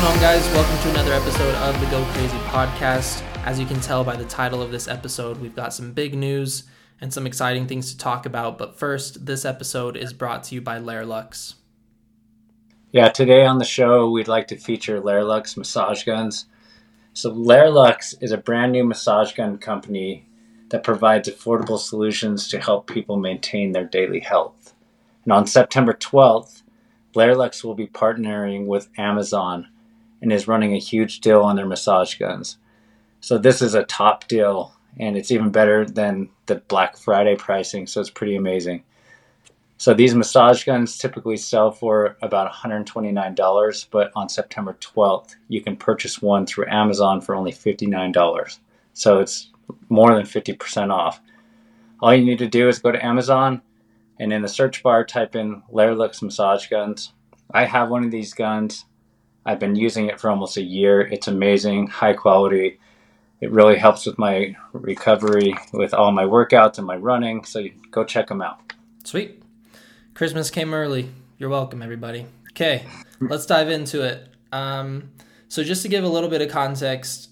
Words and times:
going 0.00 0.12
on, 0.12 0.20
guys? 0.20 0.46
Welcome 0.50 0.78
to 0.82 0.90
another 0.90 1.12
episode 1.12 1.54
of 1.56 1.80
the 1.80 1.86
Go 1.86 2.04
Crazy 2.12 2.36
podcast. 2.50 3.20
As 3.44 3.58
you 3.58 3.66
can 3.66 3.80
tell 3.80 4.04
by 4.04 4.14
the 4.14 4.26
title 4.26 4.62
of 4.62 4.70
this 4.70 4.86
episode, 4.86 5.38
we've 5.38 5.56
got 5.56 5.74
some 5.74 5.92
big 5.92 6.14
news 6.14 6.62
and 7.00 7.12
some 7.12 7.26
exciting 7.26 7.66
things 7.66 7.90
to 7.90 7.98
talk 7.98 8.24
about. 8.24 8.58
But 8.58 8.78
first, 8.78 9.26
this 9.26 9.44
episode 9.44 9.96
is 9.96 10.12
brought 10.12 10.44
to 10.44 10.54
you 10.54 10.60
by 10.60 10.78
Lairlux. 10.78 11.54
Yeah, 12.92 13.08
today 13.08 13.44
on 13.44 13.58
the 13.58 13.64
show, 13.64 14.08
we'd 14.08 14.28
like 14.28 14.46
to 14.48 14.56
feature 14.56 15.00
Lairlux 15.00 15.56
massage 15.56 16.04
guns. 16.04 16.46
So, 17.12 17.32
Lairlux 17.32 18.14
is 18.20 18.30
a 18.30 18.38
brand 18.38 18.70
new 18.70 18.84
massage 18.84 19.32
gun 19.32 19.58
company 19.58 20.28
that 20.68 20.84
provides 20.84 21.28
affordable 21.28 21.78
solutions 21.78 22.46
to 22.48 22.60
help 22.60 22.86
people 22.86 23.16
maintain 23.16 23.72
their 23.72 23.86
daily 23.86 24.20
health. 24.20 24.74
And 25.24 25.32
on 25.32 25.48
September 25.48 25.92
12th, 25.92 26.62
Lairlux 27.16 27.64
will 27.64 27.74
be 27.74 27.88
partnering 27.88 28.66
with 28.66 28.90
Amazon 28.96 29.66
and 30.20 30.32
is 30.32 30.48
running 30.48 30.74
a 30.74 30.78
huge 30.78 31.20
deal 31.20 31.42
on 31.42 31.56
their 31.56 31.66
massage 31.66 32.14
guns. 32.14 32.58
So 33.20 33.38
this 33.38 33.62
is 33.62 33.74
a 33.74 33.84
top 33.84 34.28
deal 34.28 34.74
and 34.98 35.16
it's 35.16 35.30
even 35.30 35.50
better 35.50 35.84
than 35.84 36.28
the 36.46 36.56
Black 36.56 36.96
Friday 36.96 37.36
pricing, 37.36 37.86
so 37.86 38.00
it's 38.00 38.10
pretty 38.10 38.36
amazing. 38.36 38.82
So 39.76 39.94
these 39.94 40.14
massage 40.14 40.64
guns 40.64 40.98
typically 40.98 41.36
sell 41.36 41.70
for 41.70 42.16
about 42.20 42.52
$129, 42.52 43.86
but 43.92 44.10
on 44.16 44.28
September 44.28 44.76
12th, 44.80 45.36
you 45.46 45.60
can 45.60 45.76
purchase 45.76 46.20
one 46.20 46.46
through 46.46 46.66
Amazon 46.68 47.20
for 47.20 47.36
only 47.36 47.52
$59. 47.52 48.58
So 48.94 49.20
it's 49.20 49.50
more 49.88 50.12
than 50.16 50.24
50% 50.24 50.92
off. 50.92 51.20
All 52.00 52.12
you 52.12 52.24
need 52.24 52.38
to 52.38 52.48
do 52.48 52.68
is 52.68 52.80
go 52.80 52.90
to 52.90 53.04
Amazon 53.04 53.62
and 54.18 54.32
in 54.32 54.42
the 54.42 54.48
search 54.48 54.82
bar 54.82 55.04
type 55.04 55.36
in 55.36 55.62
Lairlux 55.72 56.22
massage 56.22 56.66
guns. 56.66 57.12
I 57.52 57.64
have 57.64 57.88
one 57.88 58.02
of 58.02 58.10
these 58.10 58.34
guns. 58.34 58.84
I've 59.48 59.58
been 59.58 59.76
using 59.76 60.08
it 60.08 60.20
for 60.20 60.28
almost 60.28 60.58
a 60.58 60.62
year. 60.62 61.00
It's 61.00 61.26
amazing, 61.26 61.86
high 61.86 62.12
quality. 62.12 62.78
It 63.40 63.50
really 63.50 63.76
helps 63.76 64.04
with 64.04 64.18
my 64.18 64.54
recovery 64.74 65.54
with 65.72 65.94
all 65.94 66.12
my 66.12 66.24
workouts 66.24 66.76
and 66.76 66.86
my 66.86 66.96
running. 66.96 67.44
So 67.44 67.64
go 67.90 68.04
check 68.04 68.26
them 68.26 68.42
out. 68.42 68.74
Sweet. 69.04 69.42
Christmas 70.12 70.50
came 70.50 70.74
early. 70.74 71.08
You're 71.38 71.48
welcome, 71.48 71.80
everybody. 71.80 72.26
Okay, 72.50 72.84
let's 73.20 73.46
dive 73.46 73.70
into 73.70 74.02
it. 74.02 74.28
Um, 74.52 75.12
so, 75.48 75.64
just 75.64 75.80
to 75.82 75.88
give 75.88 76.04
a 76.04 76.08
little 76.08 76.28
bit 76.28 76.42
of 76.42 76.50
context, 76.50 77.30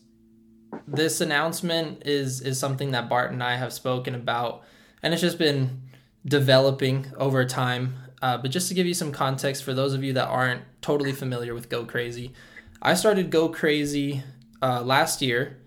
this 0.86 1.20
announcement 1.20 2.06
is 2.06 2.40
is 2.40 2.58
something 2.58 2.92
that 2.92 3.10
Bart 3.10 3.32
and 3.32 3.42
I 3.42 3.56
have 3.56 3.72
spoken 3.72 4.14
about, 4.14 4.62
and 5.02 5.12
it's 5.12 5.20
just 5.20 5.38
been 5.38 5.82
developing 6.24 7.12
over 7.18 7.44
time. 7.44 7.96
Uh, 8.22 8.38
but 8.38 8.50
just 8.50 8.68
to 8.68 8.74
give 8.74 8.86
you 8.86 8.94
some 8.94 9.12
context 9.12 9.64
for 9.64 9.74
those 9.74 9.92
of 9.92 10.02
you 10.02 10.14
that 10.14 10.28
aren't 10.28 10.62
totally 10.86 11.10
familiar 11.10 11.52
with 11.52 11.68
Go 11.68 11.84
Crazy, 11.84 12.32
I 12.80 12.94
started 12.94 13.28
Go 13.28 13.48
Crazy 13.48 14.22
uh, 14.62 14.82
last 14.82 15.20
year 15.20 15.58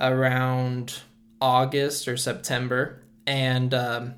around 0.00 0.98
August 1.40 2.08
or 2.08 2.16
September, 2.16 3.00
and 3.24 3.72
um, 3.72 4.14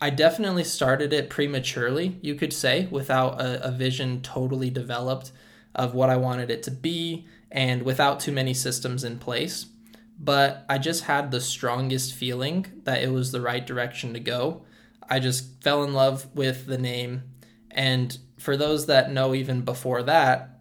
I 0.00 0.10
definitely 0.10 0.62
started 0.62 1.12
it 1.12 1.28
prematurely, 1.28 2.16
you 2.22 2.36
could 2.36 2.52
say, 2.52 2.86
without 2.92 3.40
a, 3.40 3.66
a 3.66 3.70
vision 3.72 4.22
totally 4.22 4.70
developed 4.70 5.32
of 5.74 5.94
what 5.94 6.10
I 6.10 6.16
wanted 6.16 6.48
it 6.48 6.62
to 6.64 6.70
be 6.70 7.26
and 7.50 7.82
without 7.82 8.20
too 8.20 8.30
many 8.30 8.54
systems 8.54 9.02
in 9.02 9.18
place. 9.18 9.66
But 10.16 10.64
I 10.68 10.78
just 10.78 11.04
had 11.04 11.32
the 11.32 11.40
strongest 11.40 12.14
feeling 12.14 12.66
that 12.84 13.02
it 13.02 13.10
was 13.10 13.32
the 13.32 13.40
right 13.40 13.66
direction 13.66 14.14
to 14.14 14.20
go. 14.20 14.62
I 15.10 15.18
just 15.18 15.60
fell 15.60 15.82
in 15.82 15.92
love 15.92 16.28
with 16.36 16.66
the 16.66 16.78
name. 16.78 17.24
And 17.72 18.16
for 18.42 18.56
those 18.56 18.86
that 18.86 19.12
know, 19.12 19.34
even 19.34 19.60
before 19.60 20.02
that, 20.02 20.58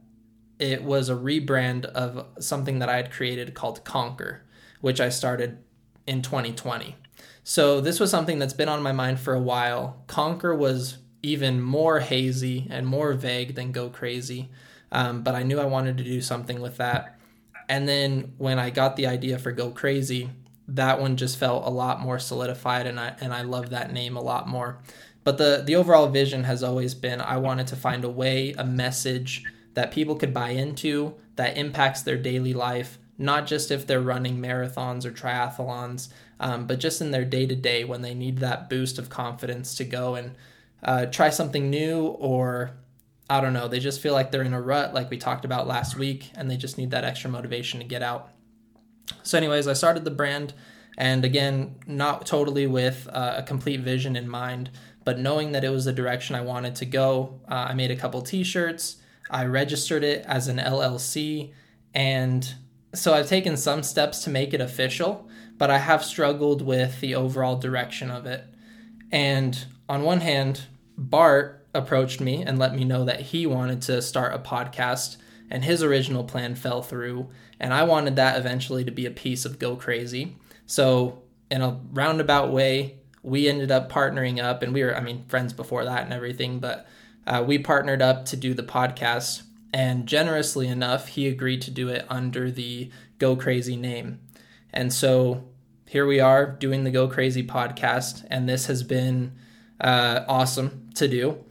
it 0.59 0.83
was 0.83 1.09
a 1.09 1.15
rebrand 1.15 1.85
of 1.85 2.27
something 2.39 2.77
that 2.77 2.89
I 2.89 2.97
had 2.97 3.11
created 3.11 3.55
called 3.55 3.83
Conquer, 3.83 4.43
which 4.81 5.01
I 5.01 5.09
started 5.09 5.57
in 6.05 6.21
2020. 6.21 6.95
So 7.43 7.81
this 7.81 7.99
was 7.99 8.11
something 8.11 8.37
that's 8.37 8.53
been 8.53 8.69
on 8.69 8.83
my 8.83 8.91
mind 8.91 9.19
for 9.19 9.33
a 9.33 9.41
while. 9.41 10.03
Conquer 10.05 10.55
was 10.55 10.99
even 11.23 11.59
more 11.59 12.01
hazy 12.01 12.67
and 12.69 12.85
more 12.85 13.13
vague 13.13 13.55
than 13.55 13.71
Go 13.71 13.89
Crazy, 13.89 14.51
um, 14.91 15.23
but 15.23 15.33
I 15.33 15.41
knew 15.41 15.59
I 15.59 15.65
wanted 15.65 15.97
to 15.97 16.03
do 16.03 16.21
something 16.21 16.61
with 16.61 16.77
that. 16.77 17.19
And 17.67 17.87
then 17.87 18.33
when 18.37 18.59
I 18.59 18.69
got 18.69 18.95
the 18.95 19.07
idea 19.07 19.39
for 19.39 19.51
Go 19.51 19.71
Crazy, 19.71 20.29
that 20.67 21.01
one 21.01 21.17
just 21.17 21.39
felt 21.39 21.65
a 21.65 21.69
lot 21.71 21.99
more 21.99 22.19
solidified 22.19 22.85
and 22.85 22.99
I 22.99 23.15
and 23.19 23.33
I 23.33 23.41
love 23.41 23.71
that 23.71 23.91
name 23.91 24.15
a 24.15 24.21
lot 24.21 24.47
more. 24.47 24.79
But 25.23 25.37
the 25.37 25.63
the 25.65 25.75
overall 25.75 26.07
vision 26.07 26.43
has 26.45 26.63
always 26.63 26.93
been 26.93 27.21
I 27.21 27.37
wanted 27.37 27.67
to 27.67 27.75
find 27.75 28.03
a 28.03 28.09
way, 28.09 28.53
a 28.57 28.65
message 28.65 29.43
that 29.73 29.91
people 29.91 30.15
could 30.15 30.33
buy 30.33 30.49
into 30.49 31.15
that 31.35 31.57
impacts 31.57 32.01
their 32.01 32.17
daily 32.17 32.53
life, 32.53 32.97
not 33.17 33.47
just 33.47 33.71
if 33.71 33.87
they're 33.87 34.01
running 34.01 34.37
marathons 34.37 35.05
or 35.05 35.11
triathlons, 35.11 36.09
um, 36.39 36.67
but 36.67 36.79
just 36.79 37.01
in 37.01 37.11
their 37.11 37.25
day 37.25 37.45
to 37.45 37.55
day 37.55 37.83
when 37.83 38.01
they 38.01 38.13
need 38.13 38.39
that 38.39 38.69
boost 38.69 38.97
of 38.97 39.09
confidence 39.09 39.75
to 39.75 39.85
go 39.85 40.15
and 40.15 40.35
uh, 40.83 41.05
try 41.05 41.29
something 41.29 41.69
new 41.69 42.07
or 42.07 42.71
I 43.31 43.39
don't 43.39 43.53
know, 43.53 43.69
they 43.69 43.79
just 43.79 44.01
feel 44.01 44.11
like 44.11 44.31
they're 44.31 44.41
in 44.41 44.53
a 44.53 44.61
rut, 44.61 44.93
like 44.93 45.09
we 45.09 45.17
talked 45.17 45.45
about 45.45 45.65
last 45.65 45.95
week, 45.95 46.31
and 46.35 46.51
they 46.51 46.57
just 46.57 46.77
need 46.77 46.91
that 46.91 47.05
extra 47.05 47.29
motivation 47.29 47.79
to 47.79 47.85
get 47.85 48.03
out. 48.03 48.29
So, 49.23 49.37
anyways, 49.37 49.69
I 49.69 49.73
started 49.73 50.03
the 50.03 50.11
brand, 50.11 50.53
and 50.97 51.23
again, 51.23 51.75
not 51.87 52.25
totally 52.25 52.67
with 52.67 53.07
uh, 53.09 53.35
a 53.37 53.43
complete 53.43 53.79
vision 53.79 54.17
in 54.17 54.27
mind, 54.27 54.69
but 55.03 55.19
knowing 55.19 55.51
that 55.51 55.63
it 55.63 55.69
was 55.69 55.85
the 55.85 55.93
direction 55.93 56.35
I 56.35 56.41
wanted 56.41 56.75
to 56.75 56.85
go. 56.85 57.39
Uh, 57.49 57.67
I 57.69 57.73
made 57.73 57.91
a 57.91 57.95
couple 57.95 58.21
t 58.21 58.43
shirts, 58.43 58.97
I 59.29 59.45
registered 59.45 60.03
it 60.03 60.25
as 60.27 60.47
an 60.47 60.57
LLC, 60.57 61.53
and 61.93 62.53
so 62.93 63.13
I've 63.13 63.27
taken 63.27 63.57
some 63.57 63.83
steps 63.83 64.23
to 64.23 64.29
make 64.29 64.53
it 64.53 64.61
official, 64.61 65.27
but 65.57 65.69
I 65.69 65.77
have 65.77 66.03
struggled 66.03 66.61
with 66.61 66.99
the 66.99 67.15
overall 67.15 67.57
direction 67.57 68.11
of 68.11 68.25
it. 68.25 68.43
And 69.11 69.65
on 69.87 70.03
one 70.03 70.21
hand, 70.21 70.65
Bart 70.97 71.65
approached 71.73 72.19
me 72.19 72.43
and 72.43 72.59
let 72.59 72.75
me 72.75 72.83
know 72.83 73.05
that 73.05 73.21
he 73.21 73.45
wanted 73.45 73.81
to 73.83 74.01
start 74.01 74.33
a 74.33 74.39
podcast 74.39 75.17
and 75.49 75.63
his 75.63 75.83
original 75.83 76.23
plan 76.23 76.55
fell 76.55 76.81
through 76.81 77.29
and 77.61 77.75
I 77.75 77.83
wanted 77.83 78.15
that 78.15 78.39
eventually 78.39 78.83
to 78.85 78.91
be 78.91 79.05
a 79.05 79.11
piece 79.11 79.45
of 79.45 79.59
Go 79.59 79.75
Crazy. 79.75 80.35
So, 80.65 81.21
in 81.51 81.61
a 81.61 81.79
roundabout 81.91 82.51
way, 82.51 82.97
we 83.23 83.47
ended 83.47 83.71
up 83.71 83.91
partnering 83.91 84.41
up, 84.41 84.63
and 84.63 84.73
we 84.73 84.83
were, 84.83 84.95
I 84.95 85.01
mean, 85.01 85.25
friends 85.27 85.53
before 85.53 85.85
that 85.85 86.03
and 86.03 86.13
everything, 86.13 86.59
but 86.59 86.87
uh, 87.27 87.43
we 87.45 87.57
partnered 87.57 88.01
up 88.01 88.25
to 88.25 88.37
do 88.37 88.53
the 88.53 88.63
podcast. 88.63 89.43
And 89.73 90.05
generously 90.05 90.67
enough, 90.67 91.09
he 91.09 91.27
agreed 91.27 91.61
to 91.61 91.71
do 91.71 91.87
it 91.87 92.05
under 92.09 92.51
the 92.51 92.91
Go 93.19 93.35
Crazy 93.35 93.75
name. 93.75 94.19
And 94.73 94.91
so 94.91 95.45
here 95.87 96.05
we 96.05 96.19
are 96.19 96.45
doing 96.45 96.83
the 96.83 96.91
Go 96.91 97.07
Crazy 97.07 97.45
podcast, 97.45 98.25
and 98.29 98.49
this 98.49 98.65
has 98.65 98.83
been 98.83 99.33
uh, 99.79 100.25
awesome 100.27 100.89
to 100.95 101.07
do. 101.07 101.43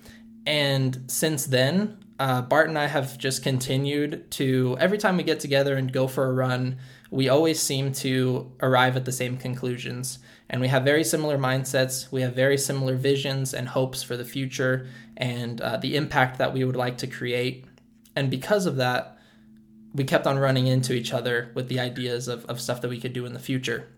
And 0.46 1.04
since 1.08 1.46
then, 1.46 2.04
uh, 2.18 2.42
Bart 2.42 2.68
and 2.68 2.78
I 2.78 2.86
have 2.86 3.16
just 3.16 3.42
continued 3.42 4.30
to 4.32 4.76
every 4.80 4.98
time 4.98 5.16
we 5.16 5.22
get 5.22 5.40
together 5.40 5.76
and 5.76 5.92
go 5.92 6.06
for 6.06 6.26
a 6.26 6.32
run, 6.32 6.78
we 7.10 7.28
always 7.28 7.60
seem 7.60 7.92
to 7.92 8.52
arrive 8.60 8.96
at 8.96 9.04
the 9.04 9.12
same 9.12 9.36
conclusions. 9.36 10.18
And 10.52 10.60
we 10.60 10.66
have 10.66 10.82
very 10.82 11.04
similar 11.04 11.38
mindsets, 11.38 12.10
we 12.10 12.22
have 12.22 12.34
very 12.34 12.58
similar 12.58 12.96
visions 12.96 13.54
and 13.54 13.68
hopes 13.68 14.02
for 14.02 14.16
the 14.16 14.24
future 14.24 14.88
and 15.16 15.60
uh, 15.60 15.76
the 15.76 15.96
impact 15.96 16.38
that 16.38 16.52
we 16.52 16.64
would 16.64 16.74
like 16.74 16.98
to 16.98 17.06
create. 17.06 17.64
And 18.16 18.28
because 18.30 18.66
of 18.66 18.74
that, 18.76 19.16
we 19.94 20.02
kept 20.02 20.26
on 20.26 20.40
running 20.40 20.66
into 20.66 20.92
each 20.92 21.12
other 21.12 21.52
with 21.54 21.68
the 21.68 21.78
ideas 21.78 22.26
of, 22.26 22.44
of 22.46 22.60
stuff 22.60 22.80
that 22.80 22.88
we 22.88 23.00
could 23.00 23.12
do 23.12 23.26
in 23.26 23.32
the 23.32 23.38
future. 23.38 23.88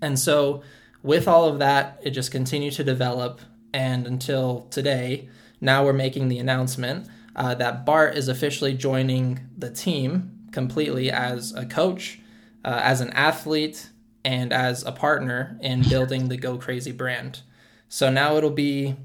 And 0.00 0.18
so, 0.18 0.62
with 1.02 1.26
all 1.26 1.48
of 1.48 1.58
that, 1.58 2.00
it 2.02 2.10
just 2.10 2.30
continued 2.30 2.74
to 2.74 2.84
develop. 2.84 3.40
And 3.72 4.06
until 4.06 4.68
today, 4.70 5.28
now 5.60 5.84
we're 5.84 5.92
making 5.92 6.28
the 6.28 6.38
announcement 6.38 7.08
uh, 7.34 7.54
that 7.56 7.84
Bart 7.84 8.16
is 8.16 8.28
officially 8.28 8.74
joining 8.74 9.40
the 9.56 9.70
team 9.70 10.48
completely 10.52 11.10
as 11.10 11.52
a 11.54 11.66
coach, 11.66 12.20
uh, 12.64 12.80
as 12.82 13.00
an 13.00 13.10
athlete, 13.10 13.90
and 14.26 14.52
as 14.52 14.82
a 14.82 14.90
partner 14.90 15.56
in 15.62 15.88
building 15.88 16.28
the 16.28 16.36
Go 16.36 16.58
Crazy 16.58 16.90
brand. 16.90 17.42
So 17.88 18.10
now 18.10 18.36
it'll 18.36 18.50
be 18.50 18.96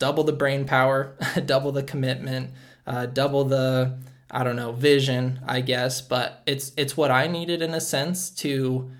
double 0.00 0.24
the 0.24 0.32
brain 0.32 0.64
power, 0.64 1.16
double 1.46 1.70
the 1.70 1.84
commitment, 1.84 2.50
uh, 2.84 3.06
double 3.06 3.44
the 3.44 3.96
I 4.28 4.42
don't 4.42 4.56
know 4.56 4.72
vision, 4.72 5.38
I 5.46 5.60
guess. 5.60 6.00
But 6.00 6.42
it's 6.44 6.72
it's 6.76 6.96
what 6.96 7.12
I 7.12 7.28
needed 7.28 7.62
in 7.62 7.72
a 7.72 7.80
sense 7.80 8.30
to 8.30 8.90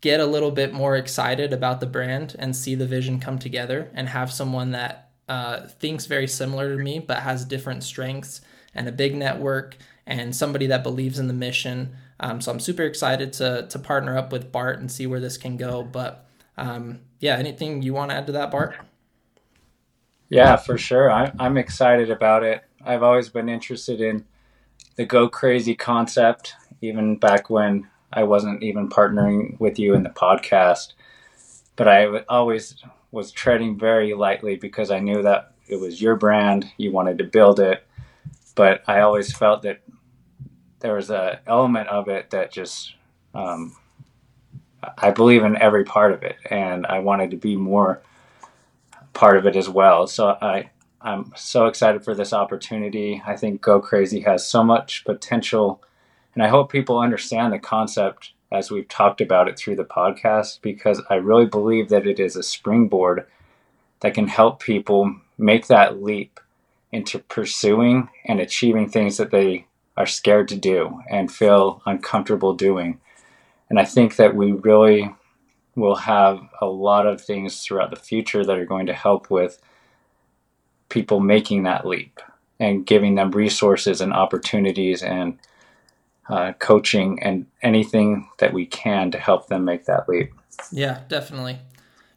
get 0.00 0.20
a 0.20 0.26
little 0.26 0.52
bit 0.52 0.72
more 0.72 0.96
excited 0.96 1.52
about 1.52 1.80
the 1.80 1.86
brand 1.86 2.36
and 2.38 2.54
see 2.54 2.76
the 2.76 2.86
vision 2.86 3.18
come 3.18 3.38
together 3.38 3.90
and 3.92 4.08
have 4.08 4.32
someone 4.32 4.70
that 4.70 5.10
uh, 5.28 5.66
thinks 5.66 6.06
very 6.06 6.28
similar 6.28 6.76
to 6.76 6.82
me, 6.82 7.00
but 7.00 7.18
has 7.18 7.44
different 7.44 7.82
strengths 7.82 8.42
and 8.76 8.88
a 8.88 8.92
big 8.92 9.16
network 9.16 9.76
and 10.06 10.36
somebody 10.36 10.68
that 10.68 10.84
believes 10.84 11.18
in 11.18 11.26
the 11.26 11.34
mission. 11.34 11.96
Um, 12.20 12.40
so 12.40 12.52
I'm 12.52 12.60
super 12.60 12.82
excited 12.82 13.32
to 13.34 13.66
to 13.68 13.78
partner 13.78 14.16
up 14.16 14.30
with 14.30 14.52
Bart 14.52 14.78
and 14.78 14.92
see 14.92 15.06
where 15.06 15.20
this 15.20 15.36
can 15.36 15.56
go. 15.56 15.82
But 15.82 16.26
um, 16.56 17.00
yeah, 17.18 17.36
anything 17.36 17.82
you 17.82 17.94
want 17.94 18.10
to 18.10 18.16
add 18.16 18.26
to 18.26 18.32
that, 18.32 18.50
Bart? 18.50 18.76
Yeah, 20.28 20.56
for 20.56 20.78
sure. 20.78 21.10
I, 21.10 21.32
I'm 21.40 21.56
excited 21.56 22.10
about 22.10 22.44
it. 22.44 22.62
I've 22.84 23.02
always 23.02 23.28
been 23.28 23.48
interested 23.48 24.00
in 24.00 24.24
the 24.96 25.04
Go 25.04 25.28
Crazy 25.28 25.74
concept, 25.74 26.54
even 26.80 27.16
back 27.16 27.50
when 27.50 27.88
I 28.12 28.22
wasn't 28.24 28.62
even 28.62 28.88
partnering 28.88 29.58
with 29.58 29.78
you 29.78 29.94
in 29.94 30.02
the 30.02 30.10
podcast. 30.10 30.92
But 31.74 31.88
I 31.88 32.20
always 32.28 32.76
was 33.10 33.32
treading 33.32 33.78
very 33.78 34.14
lightly 34.14 34.56
because 34.56 34.90
I 34.90 35.00
knew 35.00 35.22
that 35.22 35.52
it 35.68 35.80
was 35.80 36.00
your 36.00 36.16
brand, 36.16 36.70
you 36.76 36.92
wanted 36.92 37.18
to 37.18 37.24
build 37.24 37.58
it. 37.58 37.86
But 38.54 38.82
I 38.86 39.00
always 39.00 39.32
felt 39.32 39.62
that 39.62 39.80
there 40.80 40.94
was 40.94 41.10
a 41.10 41.40
element 41.46 41.88
of 41.88 42.08
it 42.08 42.30
that 42.30 42.50
just 42.50 42.94
um, 43.34 43.76
I 44.98 45.10
believe 45.10 45.44
in 45.44 45.60
every 45.60 45.84
part 45.84 46.12
of 46.12 46.22
it, 46.22 46.36
and 46.50 46.86
I 46.86 46.98
wanted 46.98 47.30
to 47.30 47.36
be 47.36 47.56
more 47.56 48.02
part 49.12 49.36
of 49.36 49.46
it 49.46 49.56
as 49.56 49.68
well. 49.68 50.06
So 50.06 50.36
I 50.40 50.70
I'm 51.00 51.32
so 51.36 51.66
excited 51.66 52.04
for 52.04 52.14
this 52.14 52.32
opportunity. 52.32 53.22
I 53.24 53.36
think 53.36 53.62
Go 53.62 53.80
Crazy 53.80 54.20
has 54.20 54.46
so 54.46 54.62
much 54.62 55.04
potential, 55.04 55.82
and 56.34 56.42
I 56.42 56.48
hope 56.48 56.72
people 56.72 56.98
understand 56.98 57.52
the 57.52 57.58
concept 57.58 58.32
as 58.52 58.70
we've 58.70 58.88
talked 58.88 59.20
about 59.20 59.48
it 59.48 59.56
through 59.58 59.76
the 59.76 59.84
podcast 59.84 60.60
because 60.60 61.00
I 61.08 61.14
really 61.14 61.46
believe 61.46 61.88
that 61.90 62.06
it 62.06 62.18
is 62.18 62.36
a 62.36 62.42
springboard 62.42 63.26
that 64.00 64.14
can 64.14 64.26
help 64.26 64.60
people 64.60 65.14
make 65.38 65.68
that 65.68 66.02
leap 66.02 66.40
into 66.90 67.18
pursuing 67.18 68.08
and 68.24 68.40
achieving 68.40 68.88
things 68.88 69.18
that 69.18 69.30
they 69.30 69.66
are 70.00 70.06
scared 70.06 70.48
to 70.48 70.56
do 70.56 70.98
and 71.10 71.30
feel 71.30 71.82
uncomfortable 71.84 72.54
doing. 72.54 72.98
And 73.68 73.78
I 73.78 73.84
think 73.84 74.16
that 74.16 74.34
we 74.34 74.52
really 74.52 75.14
will 75.76 75.96
have 75.96 76.40
a 76.60 76.66
lot 76.66 77.06
of 77.06 77.20
things 77.20 77.62
throughout 77.62 77.90
the 77.90 77.96
future 77.96 78.42
that 78.42 78.58
are 78.58 78.64
going 78.64 78.86
to 78.86 78.94
help 78.94 79.30
with 79.30 79.60
people 80.88 81.20
making 81.20 81.64
that 81.64 81.86
leap 81.86 82.18
and 82.58 82.86
giving 82.86 83.14
them 83.14 83.30
resources 83.30 84.00
and 84.00 84.14
opportunities 84.14 85.02
and 85.02 85.38
uh, 86.30 86.54
coaching 86.58 87.22
and 87.22 87.46
anything 87.62 88.26
that 88.38 88.54
we 88.54 88.64
can 88.64 89.10
to 89.10 89.18
help 89.18 89.48
them 89.48 89.66
make 89.66 89.84
that 89.84 90.08
leap. 90.08 90.32
Yeah, 90.72 91.00
definitely. 91.08 91.58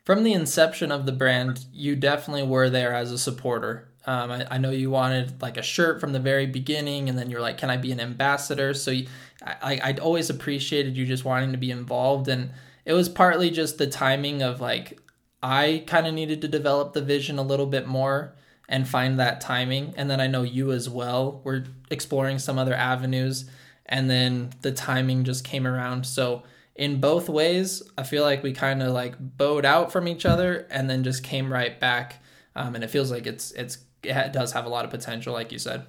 From 0.05 0.23
the 0.23 0.33
inception 0.33 0.89
of 0.89 1.05
the 1.05 1.11
brand, 1.11 1.65
you 1.73 1.97
definitely 1.97 2.43
were 2.43 2.69
there 2.69 2.93
as 2.93 3.11
a 3.11 3.17
supporter. 3.17 3.89
Um, 4.05 4.31
I, 4.31 4.47
I, 4.51 4.57
know 4.57 4.71
you 4.71 4.89
wanted 4.89 5.41
like 5.41 5.55
a 5.55 5.61
shirt 5.61 6.01
from 6.01 6.11
the 6.11 6.19
very 6.19 6.45
beginning, 6.45 7.07
and 7.07 7.17
then 7.17 7.29
you're 7.29 7.41
like, 7.41 7.57
"Can 7.57 7.69
I 7.69 7.77
be 7.77 7.91
an 7.91 7.99
ambassador?" 8.01 8.73
So 8.73 8.91
you, 8.91 9.07
I, 9.41 9.79
I'd 9.81 9.99
always 9.99 10.29
appreciated 10.29 10.97
you 10.97 11.05
just 11.05 11.23
wanting 11.23 11.51
to 11.53 11.57
be 11.57 11.71
involved, 11.71 12.27
and 12.27 12.51
it 12.85 12.93
was 12.93 13.07
partly 13.07 13.49
just 13.49 13.77
the 13.77 13.87
timing 13.87 14.41
of 14.41 14.59
like 14.59 14.99
I 15.41 15.83
kind 15.87 16.07
of 16.07 16.13
needed 16.13 16.41
to 16.41 16.47
develop 16.47 16.93
the 16.93 17.01
vision 17.01 17.37
a 17.37 17.43
little 17.43 17.65
bit 17.65 17.87
more 17.87 18.35
and 18.69 18.87
find 18.87 19.19
that 19.19 19.41
timing, 19.41 19.93
and 19.97 20.09
then 20.09 20.19
I 20.19 20.27
know 20.27 20.43
you 20.43 20.71
as 20.71 20.89
well. 20.89 21.41
We're 21.43 21.65
exploring 21.91 22.39
some 22.39 22.57
other 22.57 22.73
avenues, 22.73 23.45
and 23.85 24.09
then 24.09 24.51
the 24.61 24.71
timing 24.71 25.23
just 25.23 25.43
came 25.43 25.67
around. 25.67 26.05
So 26.05 26.43
in 26.75 26.99
both 26.99 27.29
ways, 27.29 27.83
I 27.97 28.03
feel 28.03 28.23
like 28.23 28.41
we 28.41 28.51
kind 28.53 28.81
of 28.81 28.93
like 28.93 29.15
bowed 29.19 29.65
out 29.65 29.91
from 29.91 30.07
each 30.07 30.25
other, 30.25 30.67
and 30.69 30.89
then 30.89 31.03
just 31.03 31.23
came 31.23 31.51
right 31.51 31.79
back. 31.79 32.21
Um, 32.55 32.75
and 32.75 32.83
it 32.83 32.89
feels 32.89 33.11
like 33.11 33.27
it's 33.27 33.51
it's 33.51 33.79
it 34.03 34.33
does 34.33 34.51
have 34.53 34.65
a 34.65 34.69
lot 34.69 34.85
of 34.85 34.91
potential, 34.91 35.33
like 35.33 35.51
you 35.51 35.59
said. 35.59 35.85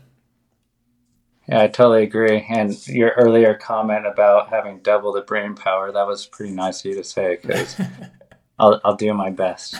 Yeah, 1.48 1.62
I 1.62 1.68
totally 1.68 2.04
agree. 2.04 2.46
And 2.48 2.86
your 2.88 3.10
earlier 3.10 3.54
comment 3.54 4.06
about 4.06 4.48
having 4.48 4.78
double 4.78 5.12
the 5.12 5.20
brain 5.20 5.54
power, 5.54 5.92
that 5.92 6.06
was 6.06 6.26
pretty 6.26 6.54
nice 6.54 6.80
of 6.80 6.86
you 6.86 6.94
to 6.96 7.04
say 7.04 7.38
because 7.40 7.78
I'll, 8.58 8.80
I'll 8.84 8.96
do 8.96 9.12
my 9.12 9.30
best. 9.30 9.76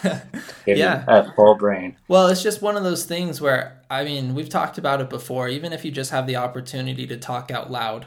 yeah. 0.67 1.05
A 1.07 1.33
full 1.33 1.55
brain. 1.55 1.97
Well, 2.09 2.27
it's 2.27 2.43
just 2.43 2.61
one 2.61 2.77
of 2.77 2.85
those 2.85 3.05
things 3.05 3.41
where, 3.41 3.81
I 3.89 4.05
mean, 4.05 4.35
we've 4.35 4.49
talked 4.49 4.77
about 4.77 5.01
it 5.01 5.09
before. 5.09 5.49
Even 5.49 5.73
if 5.73 5.85
you 5.85 5.91
just 5.91 6.11
have 6.11 6.27
the 6.27 6.37
opportunity 6.37 7.07
to 7.07 7.17
talk 7.17 7.51
out 7.51 7.71
loud, 7.71 8.07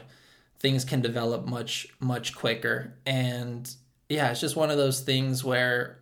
things 0.60 0.84
can 0.84 1.00
develop 1.00 1.46
much, 1.46 1.88
much 1.98 2.36
quicker. 2.36 2.94
And 3.06 3.68
yeah, 4.08 4.30
it's 4.30 4.40
just 4.40 4.56
one 4.56 4.70
of 4.70 4.76
those 4.76 5.00
things 5.00 5.42
where 5.42 5.98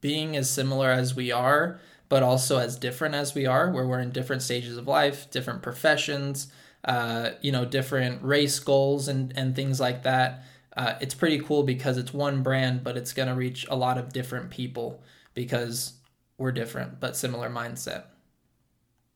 being 0.00 0.36
as 0.36 0.48
similar 0.48 0.90
as 0.90 1.14
we 1.14 1.32
are, 1.32 1.80
but 2.08 2.22
also 2.22 2.58
as 2.58 2.76
different 2.76 3.14
as 3.14 3.34
we 3.34 3.46
are, 3.46 3.70
where 3.70 3.86
we're 3.86 4.00
in 4.00 4.10
different 4.10 4.42
stages 4.42 4.76
of 4.76 4.86
life, 4.86 5.30
different 5.30 5.62
professions, 5.62 6.48
uh, 6.84 7.30
you 7.40 7.50
know, 7.50 7.64
different 7.64 8.22
race 8.22 8.58
goals 8.58 9.08
and, 9.08 9.32
and 9.36 9.56
things 9.56 9.80
like 9.80 10.02
that. 10.04 10.44
Uh, 10.76 10.94
it's 11.00 11.14
pretty 11.14 11.38
cool 11.38 11.62
because 11.62 11.96
it's 11.96 12.12
one 12.12 12.42
brand, 12.42 12.84
but 12.84 12.96
it's 12.96 13.12
going 13.12 13.28
to 13.28 13.34
reach 13.34 13.66
a 13.68 13.76
lot 13.76 13.98
of 13.98 14.12
different 14.12 14.50
people 14.50 15.02
because 15.34 15.94
we're 16.38 16.52
different, 16.52 17.00
but 17.00 17.16
similar 17.16 17.48
mindset. 17.48 18.04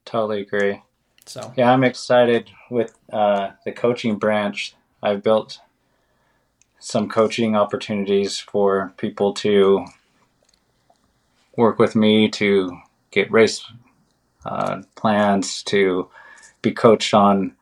Totally 0.04 0.40
agree. 0.40 0.82
So, 1.26 1.52
yeah, 1.56 1.70
I'm 1.70 1.84
excited 1.84 2.50
with 2.70 2.98
uh, 3.12 3.50
the 3.64 3.72
coaching 3.72 4.16
branch. 4.16 4.74
I've 5.02 5.22
built 5.22 5.60
some 6.78 7.08
coaching 7.08 7.54
opportunities 7.54 8.38
for 8.38 8.92
people 8.96 9.34
to 9.34 9.84
work 11.60 11.78
with 11.78 11.94
me 11.94 12.28
to 12.30 12.76
get 13.10 13.30
race 13.30 13.62
uh, 14.46 14.80
plans, 14.96 15.62
to 15.64 16.08
be 16.62 16.72
coached 16.72 17.14
on 17.14 17.54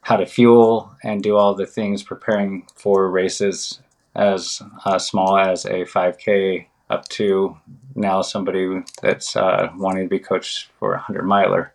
how 0.00 0.16
to 0.16 0.26
fuel 0.26 0.90
and 1.04 1.22
do 1.22 1.36
all 1.36 1.54
the 1.54 1.66
things 1.66 2.02
preparing 2.02 2.66
for 2.74 3.10
races 3.10 3.80
as 4.14 4.60
uh, 4.84 4.98
small 4.98 5.36
as 5.36 5.64
a 5.66 5.84
5K 5.84 6.66
up 6.90 7.06
to 7.08 7.56
now 7.94 8.22
somebody 8.22 8.82
that's 9.02 9.36
uh, 9.36 9.68
wanting 9.76 10.04
to 10.04 10.08
be 10.08 10.18
coached 10.18 10.70
for 10.78 10.92
a 10.92 10.96
100 10.96 11.22
miler. 11.22 11.72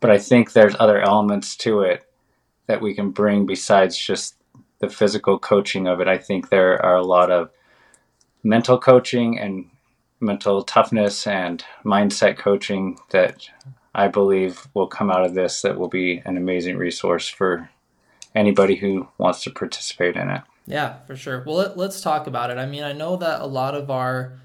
But 0.00 0.10
I 0.10 0.18
think 0.18 0.52
there's 0.52 0.74
other 0.78 1.00
elements 1.00 1.54
to 1.58 1.82
it 1.82 2.04
that 2.66 2.80
we 2.80 2.94
can 2.94 3.10
bring 3.10 3.46
besides 3.46 3.96
just 3.96 4.36
the 4.80 4.88
physical 4.88 5.38
coaching 5.38 5.86
of 5.86 6.00
it. 6.00 6.08
I 6.08 6.18
think 6.18 6.48
there 6.48 6.84
are 6.84 6.96
a 6.96 7.06
lot 7.06 7.30
of 7.30 7.50
mental 8.42 8.78
coaching 8.78 9.38
and 9.38 9.66
mental 10.22 10.62
toughness 10.62 11.26
and 11.26 11.64
mindset 11.84 12.38
coaching 12.38 12.98
that 13.10 13.48
I 13.94 14.08
believe 14.08 14.68
will 14.74 14.86
come 14.86 15.10
out 15.10 15.24
of 15.24 15.34
this 15.34 15.62
that 15.62 15.78
will 15.78 15.88
be 15.88 16.22
an 16.24 16.36
amazing 16.36 16.78
resource 16.78 17.28
for 17.28 17.68
anybody 18.34 18.76
who 18.76 19.08
wants 19.18 19.42
to 19.44 19.50
participate 19.50 20.16
in 20.16 20.30
it. 20.30 20.42
Yeah, 20.66 21.00
for 21.06 21.16
sure. 21.16 21.42
Well, 21.46 21.56
let, 21.56 21.88
us 21.88 22.00
talk 22.00 22.26
about 22.26 22.50
it. 22.50 22.58
I 22.58 22.66
mean, 22.66 22.84
I 22.84 22.92
know 22.92 23.16
that 23.16 23.40
a 23.40 23.46
lot 23.46 23.74
of 23.74 23.90
our 23.90 24.38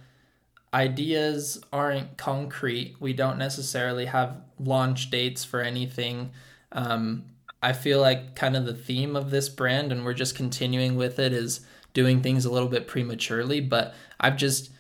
ideas 0.74 1.62
aren't 1.72 2.18
concrete. 2.18 2.96
We 3.00 3.13
don't 3.13 3.38
necessarily 3.38 4.06
have 4.06 4.42
launch 4.60 5.10
dates 5.10 5.46
for 5.46 5.62
anything. 5.62 6.32
Um, 6.72 7.25
I 7.62 7.74
feel 7.74 8.01
like 8.01 8.36
kind 8.36 8.58
of 8.58 8.66
the 8.66 8.74
theme 8.74 9.16
of 9.16 9.30
this 9.30 9.48
brand, 9.48 9.92
and 9.92 10.04
we're 10.04 10.13
just 10.13 10.36
continuing 10.36 10.96
with 10.96 11.20
it, 11.20 11.34
is 11.34 11.62
doing 11.94 12.22
things 12.22 12.46
a 12.46 12.51
little 12.51 12.68
bit 12.68 12.88
prematurely. 12.88 13.62
But 13.62 13.94
I've 14.20 14.38
just 14.38 14.72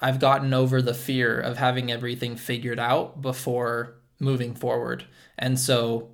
I've 0.00 0.18
gotten 0.18 0.54
over 0.54 0.80
the 0.80 0.94
fear 0.94 1.38
of 1.38 1.58
having 1.58 1.90
everything 1.90 2.36
figured 2.36 2.78
out 2.78 3.20
before 3.20 3.96
moving 4.18 4.54
forward. 4.54 5.04
And 5.38 5.58
so 5.58 6.10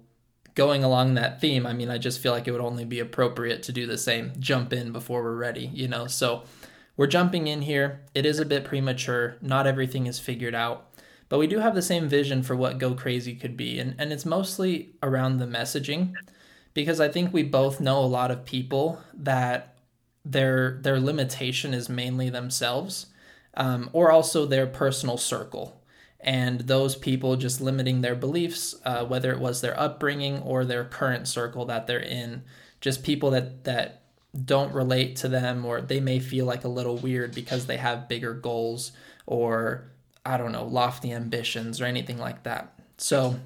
going 0.55 0.83
along 0.83 1.15
that 1.15 1.41
theme, 1.41 1.67
I 1.67 1.73
mean, 1.73 1.91
I 1.91 1.99
just 1.99 2.21
feel 2.21 2.33
like 2.33 2.49
it 2.49 2.53
would 2.53 2.61
only 2.61 2.85
be 2.85 2.99
appropriate 2.99 3.63
to 3.65 3.73
do 3.73 3.87
the 3.87 3.99
same, 3.99 4.33
jump 4.39 4.73
in 4.73 4.93
before 4.93 5.23
we're 5.23 5.37
ready, 5.37 5.71
you 5.73 5.87
know? 5.87 6.07
So 6.07 6.43
we're 6.97 7.07
jumping 7.07 7.47
in 7.47 7.63
here. 7.63 8.01
It 8.15 8.27
is 8.27 8.41
a 8.41 8.45
bit 8.45 8.65
premature. 8.65 9.37
Not 9.41 9.67
everything 9.67 10.07
is 10.07 10.19
figured 10.19 10.55
out. 10.55 10.91
But 11.29 11.39
we 11.39 11.47
do 11.47 11.59
have 11.59 11.75
the 11.75 11.83
same 11.83 12.09
vision 12.09 12.43
for 12.43 12.57
what 12.57 12.79
Go 12.79 12.95
Crazy 12.95 13.35
could 13.35 13.57
be. 13.57 13.79
And, 13.79 13.95
and 13.99 14.13
it's 14.13 14.25
mostly 14.25 14.95
around 15.03 15.39
the 15.39 15.47
messaging 15.47 16.15
because 16.73 17.01
I 17.01 17.09
think 17.09 17.33
we 17.33 17.43
both 17.43 17.81
know 17.81 17.99
a 17.99 18.07
lot 18.07 18.31
of 18.31 18.45
people 18.45 19.01
that 19.15 19.77
their 20.25 20.79
their 20.83 20.99
limitation 20.99 21.73
is 21.73 21.89
mainly 21.89 22.29
themselves 22.29 23.07
um, 23.57 23.91
or 23.93 24.11
also 24.11 24.47
their 24.47 24.67
personal 24.67 25.17
circle. 25.17 25.83
And 26.21 26.61
those 26.61 26.97
people 26.97 27.37
just 27.37 27.61
limiting 27.61 28.01
their 28.01 28.15
beliefs, 28.15 28.75
uh, 28.85 29.05
whether 29.05 29.31
it 29.33 29.39
was 29.39 29.61
their 29.61 29.79
upbringing 29.79 30.41
or 30.41 30.65
their 30.65 30.85
current 30.85 31.29
circle 31.29 31.65
that 31.67 31.87
they're 31.87 31.99
in, 31.99 32.43
just 32.81 33.05
people 33.05 33.31
that, 33.31 33.65
that 33.65 34.03
don't 34.45 34.75
relate 34.75 35.17
to 35.17 35.29
them 35.29 35.65
or 35.65 35.81
they 35.81 36.01
may 36.01 36.19
feel 36.19 36.45
like 36.45 36.65
a 36.65 36.69
little 36.69 36.97
weird 36.97 37.35
because 37.35 37.67
they 37.67 37.77
have 37.77 38.09
bigger 38.09 38.35
goals 38.35 38.93
or, 39.25 39.91
I 40.25 40.37
don't 40.37 40.53
know, 40.53 40.65
lofty 40.65 41.13
ambitions 41.13 41.81
or 41.81 41.85
anything 41.85 42.19
like 42.19 42.43
that. 42.43 42.79
So, 42.99 43.37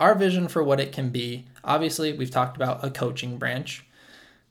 our 0.00 0.14
vision 0.14 0.46
for 0.46 0.62
what 0.62 0.78
it 0.78 0.92
can 0.92 1.10
be 1.10 1.46
obviously, 1.68 2.12
we've 2.12 2.30
talked 2.30 2.56
about 2.56 2.84
a 2.84 2.90
coaching 2.90 3.38
branch. 3.38 3.84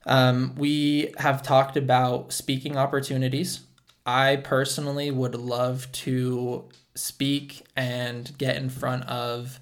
Um, 0.05 0.53
we 0.55 1.13
have 1.17 1.43
talked 1.43 1.75
about 1.75 2.31
speaking 2.31 2.77
opportunities. 2.77 3.62
I 4.07 4.37
personally 4.37 5.11
would 5.11 5.35
love 5.35 5.91
to 5.91 6.69
speak 6.95 7.67
and 7.75 8.35
get 8.37 8.55
in 8.55 8.69
front 8.69 9.03
of 9.03 9.59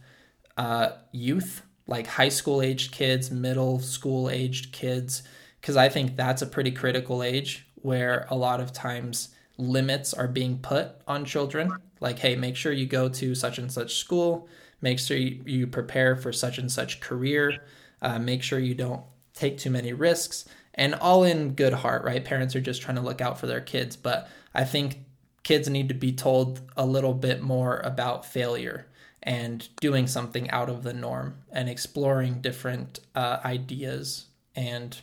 uh, 0.55 0.89
youth, 1.11 1.63
like 1.87 2.05
high 2.05 2.29
school 2.29 2.61
aged 2.61 2.91
kids, 2.91 3.31
middle 3.31 3.79
school 3.79 4.29
aged 4.29 4.71
kids, 4.71 5.23
because 5.59 5.75
I 5.75 5.89
think 5.89 6.15
that's 6.15 6.43
a 6.43 6.47
pretty 6.47 6.71
critical 6.71 7.23
age 7.23 7.67
where 7.81 8.27
a 8.29 8.35
lot 8.35 8.61
of 8.61 8.71
times 8.71 9.29
limits 9.57 10.13
are 10.13 10.27
being 10.27 10.59
put 10.59 10.91
on 11.07 11.25
children. 11.25 11.71
Like, 11.99 12.19
hey, 12.19 12.35
make 12.35 12.55
sure 12.55 12.71
you 12.71 12.85
go 12.85 13.09
to 13.09 13.33
such 13.33 13.57
and 13.57 13.71
such 13.71 13.95
school, 13.95 14.47
make 14.79 14.99
sure 14.99 15.17
you, 15.17 15.65
prepare 15.65 16.15
for 16.15 16.31
such 16.31 16.59
and 16.59 16.71
such 16.71 16.99
career. 16.99 17.63
Uh, 17.99 18.19
make 18.19 18.43
sure 18.43 18.59
you 18.59 18.75
don't 18.75 19.01
take 19.33 19.57
too 19.57 19.71
many 19.71 19.91
risks 19.91 20.45
and 20.75 20.93
all 20.95 21.23
in 21.23 21.55
good 21.55 21.73
heart, 21.73 22.03
right? 22.03 22.23
Parents 22.23 22.55
are 22.55 22.61
just 22.61 22.81
trying 22.81 22.97
to 22.97 23.01
look 23.01 23.21
out 23.21 23.39
for 23.39 23.47
their 23.47 23.61
kids. 23.61 23.95
But 23.95 24.29
I 24.53 24.65
think 24.65 24.99
kids 25.43 25.69
need 25.69 25.87
to 25.87 25.95
be 25.95 26.11
told 26.11 26.61
a 26.75 26.85
little 26.85 27.13
bit 27.13 27.41
more 27.41 27.77
about 27.79 28.25
failure 28.25 28.85
and 29.23 29.67
doing 29.81 30.05
something 30.05 30.49
out 30.51 30.69
of 30.69 30.83
the 30.83 30.93
norm 30.93 31.37
and 31.51 31.67
exploring 31.67 32.41
different 32.41 32.99
uh, 33.15 33.39
ideas 33.43 34.25
and 34.55 35.01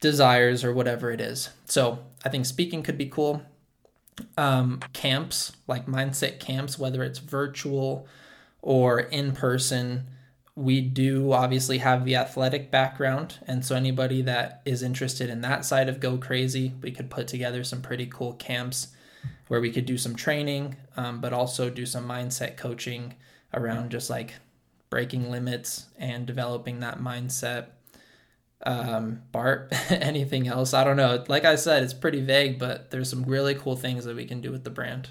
desires 0.00 0.64
or 0.64 0.72
whatever 0.72 1.10
it 1.10 1.20
is. 1.20 1.50
So 1.66 2.00
I 2.24 2.28
think 2.28 2.46
speaking 2.46 2.82
could 2.82 2.98
be 2.98 3.06
cool. 3.06 3.42
Um, 4.36 4.80
camps, 4.92 5.52
like 5.66 5.86
mindset 5.86 6.40
camps, 6.40 6.78
whether 6.78 7.02
it's 7.02 7.18
virtual 7.18 8.06
or 8.62 9.00
in 9.00 9.32
person, 9.32 10.04
we 10.56 10.80
do 10.80 11.32
obviously 11.32 11.78
have 11.78 12.04
the 12.04 12.14
athletic 12.14 12.70
background. 12.70 13.38
And 13.46 13.64
so 13.64 13.74
anybody 13.74 14.22
that 14.22 14.62
is 14.64 14.82
interested 14.82 15.28
in 15.28 15.40
that 15.40 15.64
side 15.64 15.88
of 15.88 16.00
Go 16.00 16.16
Crazy, 16.16 16.72
we 16.80 16.92
could 16.92 17.10
put 17.10 17.26
together 17.26 17.64
some 17.64 17.82
pretty 17.82 18.06
cool 18.06 18.34
camps 18.34 18.88
where 19.48 19.60
we 19.60 19.72
could 19.72 19.86
do 19.86 19.98
some 19.98 20.14
training, 20.14 20.76
um, 20.96 21.20
but 21.20 21.32
also 21.32 21.70
do 21.70 21.84
some 21.84 22.08
mindset 22.08 22.56
coaching 22.56 23.14
around 23.52 23.90
just 23.90 24.10
like 24.10 24.34
breaking 24.90 25.30
limits 25.30 25.86
and 25.98 26.24
developing 26.24 26.80
that 26.80 27.00
mindset. 27.00 27.66
Um, 28.64 29.22
Bart, 29.32 29.72
anything 29.90 30.46
else? 30.46 30.72
I 30.72 30.84
don't 30.84 30.96
know. 30.96 31.24
Like 31.26 31.44
I 31.44 31.56
said, 31.56 31.82
it's 31.82 31.92
pretty 31.92 32.20
vague, 32.20 32.60
but 32.60 32.92
there's 32.92 33.10
some 33.10 33.24
really 33.24 33.56
cool 33.56 33.76
things 33.76 34.04
that 34.04 34.14
we 34.14 34.24
can 34.24 34.40
do 34.40 34.52
with 34.52 34.62
the 34.62 34.70
brand. 34.70 35.10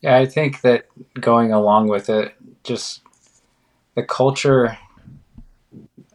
Yeah, 0.00 0.16
I 0.16 0.26
think 0.26 0.62
that 0.62 0.86
going 1.20 1.52
along 1.52 1.86
with 1.88 2.10
it, 2.10 2.34
just 2.64 3.02
the 3.94 4.02
culture 4.02 4.78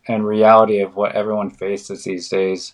and 0.08 0.26
reality 0.26 0.80
of 0.80 0.96
what 0.96 1.14
everyone 1.14 1.50
faces 1.50 2.04
these 2.04 2.30
days 2.30 2.74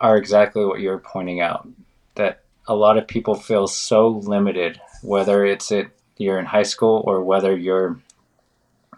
are 0.00 0.16
exactly 0.16 0.64
what 0.64 0.80
you're 0.80 0.98
pointing 0.98 1.40
out. 1.40 1.68
That 2.14 2.42
a 2.66 2.74
lot 2.74 2.98
of 2.98 3.06
people 3.06 3.34
feel 3.34 3.66
so 3.66 4.08
limited, 4.08 4.80
whether 5.02 5.44
it's 5.44 5.70
it 5.70 5.88
you're 6.16 6.38
in 6.38 6.46
high 6.46 6.62
school 6.62 7.02
or 7.06 7.22
whether 7.22 7.56
you're 7.56 7.98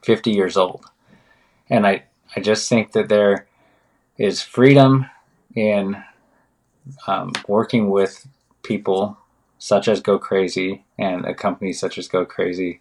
50 0.03 0.31
years 0.31 0.57
old. 0.57 0.85
And 1.69 1.87
I, 1.87 2.05
I 2.37 2.41
just 2.41 2.69
think 2.69 2.93
that 2.93 3.09
there 3.09 3.47
is 4.19 4.43
freedom 4.43 5.07
in 5.55 6.03
um, 7.07 7.33
working 7.49 7.91
with 7.91 8.27
people 8.63 9.19
such 9.59 9.89
as 9.89 10.01
Go 10.01 10.19
Crazy 10.19 10.85
and 10.99 11.25
a 11.25 11.35
company 11.35 11.73
such 11.73 11.99
as 11.99 12.09
Go 12.09 12.25
Crazy 12.25 12.81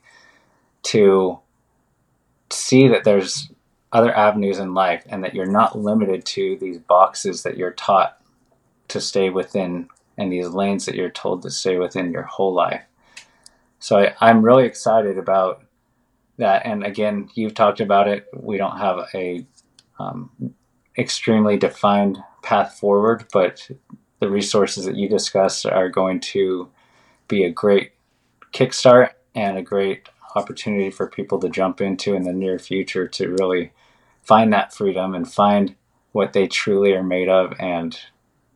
to 0.84 1.40
see 2.52 2.88
that 2.88 3.04
there's 3.04 3.50
other 3.92 4.14
avenues 4.16 4.60
in 4.60 4.74
life 4.74 5.04
and 5.08 5.24
that 5.24 5.34
you're 5.34 5.46
not 5.46 5.78
limited 5.78 6.26
to 6.26 6.58
these 6.60 6.78
boxes 6.78 7.44
that 7.44 7.58
you're 7.58 7.72
taught 7.72 8.18
to 8.90 9.00
stay 9.00 9.30
within 9.30 9.88
and 10.18 10.32
these 10.32 10.50
lanes 10.50 10.86
that 10.86 10.96
you're 10.96 11.10
told 11.10 11.42
to 11.42 11.52
stay 11.52 11.78
within 11.78 12.12
your 12.12 12.24
whole 12.24 12.54
life. 12.54 12.84
So 13.80 13.98
I, 13.98 14.16
I'm 14.22 14.44
really 14.44 14.66
excited 14.66 15.18
about 15.18 15.64
that. 16.38 16.66
And 16.66 16.84
again, 16.84 17.30
you've 17.36 17.54
talked 17.54 17.80
about 17.80 18.08
it. 18.08 18.28
We 18.34 18.58
don't 18.58 18.78
have 18.78 19.08
a 19.14 19.46
um, 20.00 20.30
extremely 20.98 21.58
defined 21.58 22.18
path 22.44 22.78
forward, 22.80 23.26
but 23.32 23.70
the 24.20 24.30
resources 24.30 24.86
that 24.86 24.96
you 24.96 25.10
discussed 25.10 25.66
are 25.66 25.90
going 25.90 26.20
to 26.20 26.70
be 27.28 27.44
a 27.44 27.52
great 27.52 27.92
kickstart 28.54 29.12
and 29.34 29.58
a 29.58 29.62
great 29.62 30.08
opportunity 30.36 30.90
for 30.90 31.08
people 31.08 31.40
to 31.40 31.50
jump 31.50 31.82
into 31.82 32.14
in 32.14 32.24
the 32.24 32.34
near 32.34 32.60
future 32.60 33.08
to 33.08 33.30
really 33.40 33.72
find 34.22 34.52
that 34.54 34.74
freedom 34.74 35.16
and 35.16 35.32
find 35.32 35.76
what 36.12 36.34
they 36.34 36.48
truly 36.48 36.94
are 36.94 37.04
made 37.04 37.30
of 37.30 37.54
and 37.60 38.00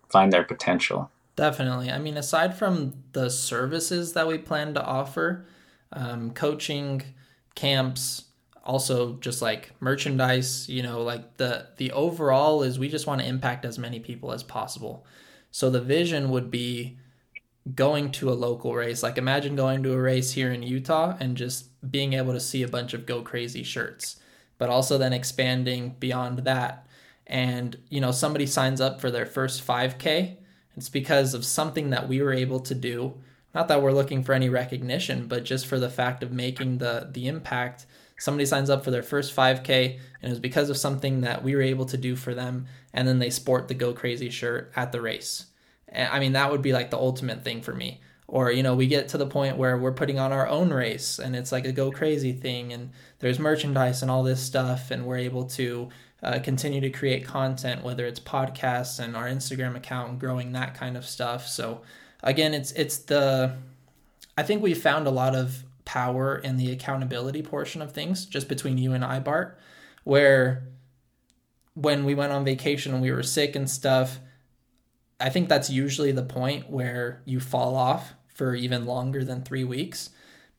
find 0.10 0.34
their 0.34 0.44
potential. 0.44 1.10
Definitely. 1.36 1.90
I 1.90 2.00
mean, 2.00 2.18
aside 2.18 2.58
from 2.58 2.96
the 3.14 3.30
services 3.30 4.14
that 4.14 4.28
we 4.28 4.38
plan 4.38 4.74
to 4.74 4.84
offer, 4.84 5.46
um, 5.94 6.32
coaching, 6.32 7.02
camps, 7.56 8.26
also 8.64 9.14
just 9.16 9.42
like 9.42 9.72
merchandise, 9.80 10.68
you 10.68 10.84
know, 10.84 11.02
like 11.02 11.38
the 11.38 11.68
the 11.78 11.92
overall 11.92 12.62
is 12.62 12.78
we 12.78 12.90
just 12.90 13.08
want 13.08 13.22
to 13.22 13.28
impact 13.28 13.66
as 13.66 13.80
many 13.80 14.00
people 14.00 14.32
as 14.32 14.44
possible. 14.44 15.06
So 15.52 15.70
the 15.70 15.82
vision 15.82 16.30
would 16.30 16.52
be 16.52 17.00
going 17.74 18.12
to 18.12 18.30
a 18.30 18.34
local 18.34 18.76
race. 18.76 19.02
Like 19.02 19.18
imagine 19.18 19.56
going 19.56 19.84
to 19.84 19.94
a 19.94 20.02
race 20.02 20.34
here 20.34 20.52
in 20.52 20.62
Utah 20.62 21.16
and 21.20 21.36
just 21.38 21.69
being 21.88 22.14
able 22.14 22.34
to 22.34 22.40
see 22.40 22.64
a 22.64 22.68
bunch 22.68 22.94
of 22.94 23.06
go 23.06 23.22
crazy 23.22 23.64
shirts, 23.64 24.20
but 24.58 24.70
also 24.70 24.98
then 24.98 25.14
expanding 25.14 25.96
beyond 26.00 26.40
that. 26.40 26.88
And 27.28 27.78
you 27.90 28.02
know, 28.02 28.12
somebody 28.12 28.46
signs 28.46 28.82
up 28.82 29.00
for 29.00 29.12
their 29.12 29.26
first 29.26 29.66
5k, 29.66 30.38
it's 30.76 30.90
because 30.90 31.34
of 31.34 31.46
something 31.46 31.90
that 31.90 32.08
we 32.08 32.22
were 32.22 32.34
able 32.34 32.60
to 32.62 32.76
do. 32.76 33.16
Not 33.54 33.68
that 33.68 33.82
we're 33.82 33.92
looking 33.92 34.24
for 34.24 34.34
any 34.34 34.48
recognition, 34.48 35.28
but 35.28 35.44
just 35.44 35.66
for 35.68 35.80
the 35.80 35.90
fact 35.90 36.24
of 36.24 36.32
making 36.32 36.78
the 36.78 37.10
the 37.12 37.28
impact. 37.28 37.86
Somebody 38.18 38.46
signs 38.46 38.70
up 38.70 38.84
for 38.84 38.92
their 38.92 39.04
first 39.04 39.34
5k 39.36 39.94
and 40.22 40.24
it 40.24 40.30
was 40.30 40.40
because 40.40 40.70
of 40.70 40.78
something 40.78 41.22
that 41.22 41.42
we 41.42 41.56
were 41.56 41.62
able 41.62 41.86
to 41.86 41.98
do 41.98 42.18
for 42.18 42.34
them 42.34 42.66
and 42.94 43.08
then 43.08 43.20
they 43.20 43.30
sport 43.30 43.70
the 43.70 43.74
go 43.74 43.94
crazy 43.94 44.30
shirt 44.30 44.74
at 44.76 44.92
the 44.92 45.00
race 45.00 45.46
I 45.96 46.20
mean, 46.20 46.34
that 46.34 46.52
would 46.52 46.62
be 46.62 46.74
like 46.74 46.92
the 46.92 46.98
ultimate 46.98 47.44
thing 47.44 47.62
for 47.62 47.74
me. 47.74 48.02
Or, 48.32 48.52
you 48.52 48.62
know, 48.62 48.76
we 48.76 48.86
get 48.86 49.10
to 49.10 49.18
the 49.18 49.26
point 49.26 49.58
where 49.58 49.76
we're 49.76 49.92
putting 49.92 50.20
on 50.20 50.32
our 50.32 50.48
own 50.48 50.72
race 50.72 51.18
and 51.18 51.36
it's 51.36 51.52
like 51.52 51.66
a 51.66 51.72
go 51.72 51.90
crazy 51.92 52.32
thing 52.32 52.72
and 52.74 52.92
there's 53.18 53.40
merchandise 53.40 54.04
and 54.04 54.12
all 54.12 54.22
this 54.22 54.40
stuff 54.40 54.92
and 54.92 55.06
we're 55.06 55.18
able 55.18 55.46
to 55.46 55.90
uh, 56.22 56.38
continue 56.38 56.80
to 56.80 56.92
create 56.92 57.26
content, 57.26 57.84
whether 57.84 58.06
it's 58.06 58.20
podcasts 58.20 59.00
and 59.00 59.18
our 59.18 59.26
Instagram 59.26 59.76
account 59.76 60.12
and 60.12 60.20
growing 60.20 60.52
that 60.52 60.76
kind 60.76 60.96
of 60.96 61.06
stuff. 61.06 61.48
So 61.48 61.82
again, 62.22 62.54
it's, 62.54 62.72
it's 62.74 62.98
the, 62.98 63.56
I 64.38 64.44
think 64.44 64.62
we 64.62 64.76
found 64.76 65.08
a 65.08 65.12
lot 65.12 65.34
of 65.34 65.64
power 65.86 66.38
in 66.38 66.58
the 66.58 66.72
accountability 66.72 67.42
portion 67.42 67.82
of 67.82 67.94
things 67.94 68.26
just 68.28 68.48
between 68.48 68.78
you 68.78 68.94
and 68.94 69.04
I, 69.04 69.20
Bart, 69.20 69.58
where 70.04 70.68
when 71.74 72.06
we 72.06 72.14
went 72.14 72.32
on 72.32 72.46
vacation 72.46 72.94
and 72.94 73.02
we 73.02 73.12
were 73.12 73.24
sick 73.24 73.56
and 73.56 73.68
stuff, 73.68 74.20
I 75.20 75.30
think 75.30 75.50
that's 75.50 75.72
usually 75.72 76.12
the 76.12 76.22
point 76.22 76.70
where 76.70 77.24
you 77.26 77.40
fall 77.40 77.76
off 77.76 78.14
for 78.40 78.56
even 78.56 78.86
longer 78.86 79.26
than 79.26 79.44
three 79.44 79.66
weeks. 79.66 80.12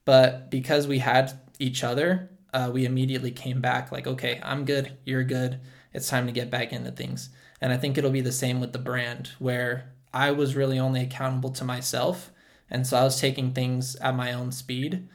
But 0.04 0.50
because 0.50 0.86
we 0.86 0.98
had 0.98 1.32
each 1.58 1.82
other, 1.82 2.28
uh, 2.52 2.70
we 2.70 2.84
immediately 2.84 3.30
came 3.30 3.62
back 3.62 3.90
like, 3.90 4.06
okay, 4.06 4.38
I'm 4.42 4.66
good, 4.66 4.98
you're 5.06 5.24
good. 5.24 5.60
It's 5.94 6.10
time 6.10 6.26
to 6.26 6.32
get 6.32 6.50
back 6.50 6.74
into 6.74 6.90
things. 6.90 7.30
And 7.58 7.72
I 7.72 7.78
think 7.78 7.96
it'll 7.96 8.10
be 8.10 8.20
the 8.20 8.32
same 8.32 8.60
with 8.60 8.74
the 8.74 8.78
brand, 8.78 9.30
where 9.38 9.94
I 10.12 10.30
was 10.30 10.54
really 10.54 10.78
only 10.78 11.00
accountable 11.00 11.50
to 11.52 11.64
myself. 11.64 12.30
And 12.68 12.86
so 12.86 12.98
I 12.98 13.04
was 13.04 13.18
taking 13.18 13.54
things 13.54 13.96
at 13.96 14.14
my 14.14 14.34
own 14.34 14.52
speed. 14.52 15.08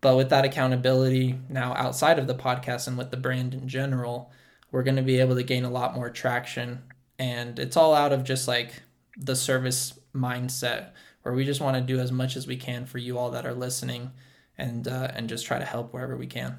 But 0.00 0.16
with 0.16 0.28
that 0.30 0.44
accountability 0.44 1.38
now 1.48 1.72
outside 1.76 2.18
of 2.18 2.26
the 2.26 2.34
podcast 2.34 2.88
and 2.88 2.98
with 2.98 3.12
the 3.12 3.16
brand 3.16 3.54
in 3.54 3.68
general, 3.68 4.32
we're 4.72 4.82
going 4.82 4.96
to 4.96 5.02
be 5.02 5.20
able 5.20 5.36
to 5.36 5.44
gain 5.44 5.64
a 5.64 5.70
lot 5.70 5.94
more 5.94 6.10
traction 6.10 6.82
and 7.22 7.60
it's 7.60 7.76
all 7.76 7.94
out 7.94 8.12
of 8.12 8.24
just 8.24 8.48
like 8.48 8.82
the 9.16 9.36
service 9.36 9.96
mindset 10.12 10.90
where 11.22 11.34
we 11.34 11.44
just 11.44 11.60
want 11.60 11.76
to 11.76 11.80
do 11.82 12.00
as 12.00 12.12
much 12.12 12.36
as 12.36 12.46
we 12.46 12.56
can 12.56 12.86
for 12.86 12.98
you 12.98 13.18
all 13.18 13.30
that 13.30 13.46
are 13.46 13.54
listening 13.54 14.10
and 14.58 14.86
uh, 14.88 15.10
and 15.14 15.28
just 15.28 15.46
try 15.46 15.58
to 15.58 15.64
help 15.64 15.92
wherever 15.92 16.16
we 16.16 16.26
can. 16.26 16.58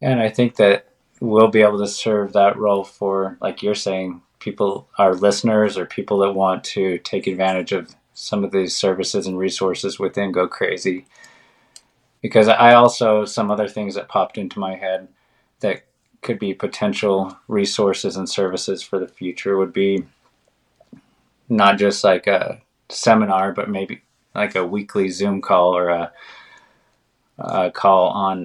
And 0.00 0.20
i 0.20 0.28
think 0.28 0.56
that 0.56 0.88
we'll 1.20 1.48
be 1.48 1.62
able 1.62 1.78
to 1.78 1.86
serve 1.86 2.32
that 2.32 2.56
role 2.56 2.84
for 2.84 3.38
like 3.40 3.62
you're 3.62 3.74
saying 3.74 4.22
people 4.40 4.88
our 4.98 5.14
listeners 5.14 5.78
or 5.78 5.86
people 5.86 6.18
that 6.18 6.32
want 6.32 6.64
to 6.64 6.98
take 6.98 7.26
advantage 7.26 7.72
of 7.72 7.94
some 8.14 8.42
of 8.44 8.50
these 8.50 8.76
services 8.76 9.26
and 9.26 9.38
resources 9.38 9.98
within 9.98 10.32
go 10.32 10.48
crazy. 10.48 11.06
Because 12.20 12.48
i 12.48 12.74
also 12.74 13.24
some 13.24 13.50
other 13.50 13.68
things 13.68 13.94
that 13.94 14.08
popped 14.08 14.38
into 14.38 14.58
my 14.58 14.74
head 14.76 15.08
that 15.60 15.84
could 16.22 16.38
be 16.38 16.54
potential 16.54 17.36
resources 17.48 18.16
and 18.16 18.28
services 18.28 18.82
for 18.82 18.98
the 18.98 19.08
future 19.08 19.56
would 19.56 19.72
be 19.72 20.04
not 21.48 21.78
just 21.78 22.02
like 22.04 22.26
a 22.26 22.60
seminar, 22.88 23.52
but 23.52 23.68
maybe 23.68 24.02
like 24.34 24.54
a 24.54 24.66
weekly 24.66 25.08
Zoom 25.08 25.40
call 25.40 25.76
or 25.76 25.88
a, 25.88 26.12
a 27.38 27.70
call 27.70 28.08
on 28.08 28.44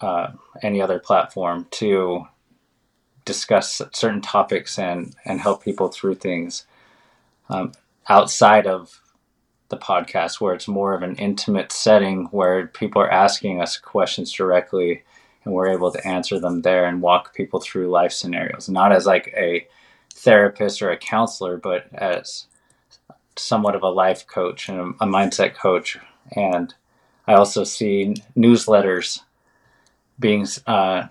uh, 0.00 0.32
any 0.62 0.80
other 0.80 0.98
platform 0.98 1.66
to 1.70 2.26
discuss 3.24 3.82
certain 3.92 4.20
topics 4.20 4.78
and, 4.78 5.14
and 5.24 5.40
help 5.40 5.62
people 5.62 5.88
through 5.88 6.14
things 6.14 6.66
um, 7.48 7.72
outside 8.08 8.66
of 8.66 9.00
the 9.68 9.76
podcast, 9.76 10.40
where 10.40 10.54
it's 10.54 10.66
more 10.66 10.94
of 10.94 11.02
an 11.02 11.14
intimate 11.16 11.70
setting 11.70 12.24
where 12.26 12.66
people 12.66 13.00
are 13.00 13.10
asking 13.10 13.60
us 13.60 13.78
questions 13.78 14.32
directly 14.32 15.02
and 15.44 15.54
we're 15.54 15.68
able 15.68 15.90
to 15.90 16.06
answer 16.06 16.38
them 16.38 16.62
there 16.62 16.86
and 16.86 17.02
walk 17.02 17.34
people 17.34 17.60
through 17.60 17.88
life 17.88 18.12
scenarios, 18.12 18.68
not 18.68 18.92
as 18.92 19.06
like 19.06 19.32
a 19.36 19.66
therapist 20.14 20.82
or 20.82 20.90
a 20.90 20.98
counselor, 20.98 21.56
but 21.56 21.86
as 21.94 22.46
somewhat 23.36 23.74
of 23.74 23.82
a 23.82 23.88
life 23.88 24.26
coach 24.26 24.68
and 24.68 24.94
a 25.00 25.06
mindset 25.06 25.54
coach. 25.54 25.98
And 26.36 26.74
I 27.26 27.34
also 27.34 27.64
see 27.64 28.16
newsletters 28.36 29.20
being 30.18 30.46
uh, 30.66 31.08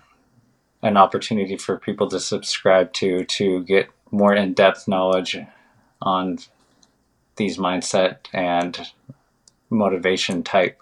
an 0.82 0.96
opportunity 0.96 1.56
for 1.56 1.78
people 1.78 2.08
to 2.08 2.20
subscribe 2.20 2.92
to 2.94 3.24
to 3.24 3.62
get 3.64 3.88
more 4.10 4.34
in-depth 4.34 4.88
knowledge 4.88 5.38
on 6.02 6.38
these 7.36 7.58
mindset 7.58 8.18
and 8.32 8.90
motivation 9.70 10.42
type 10.42 10.78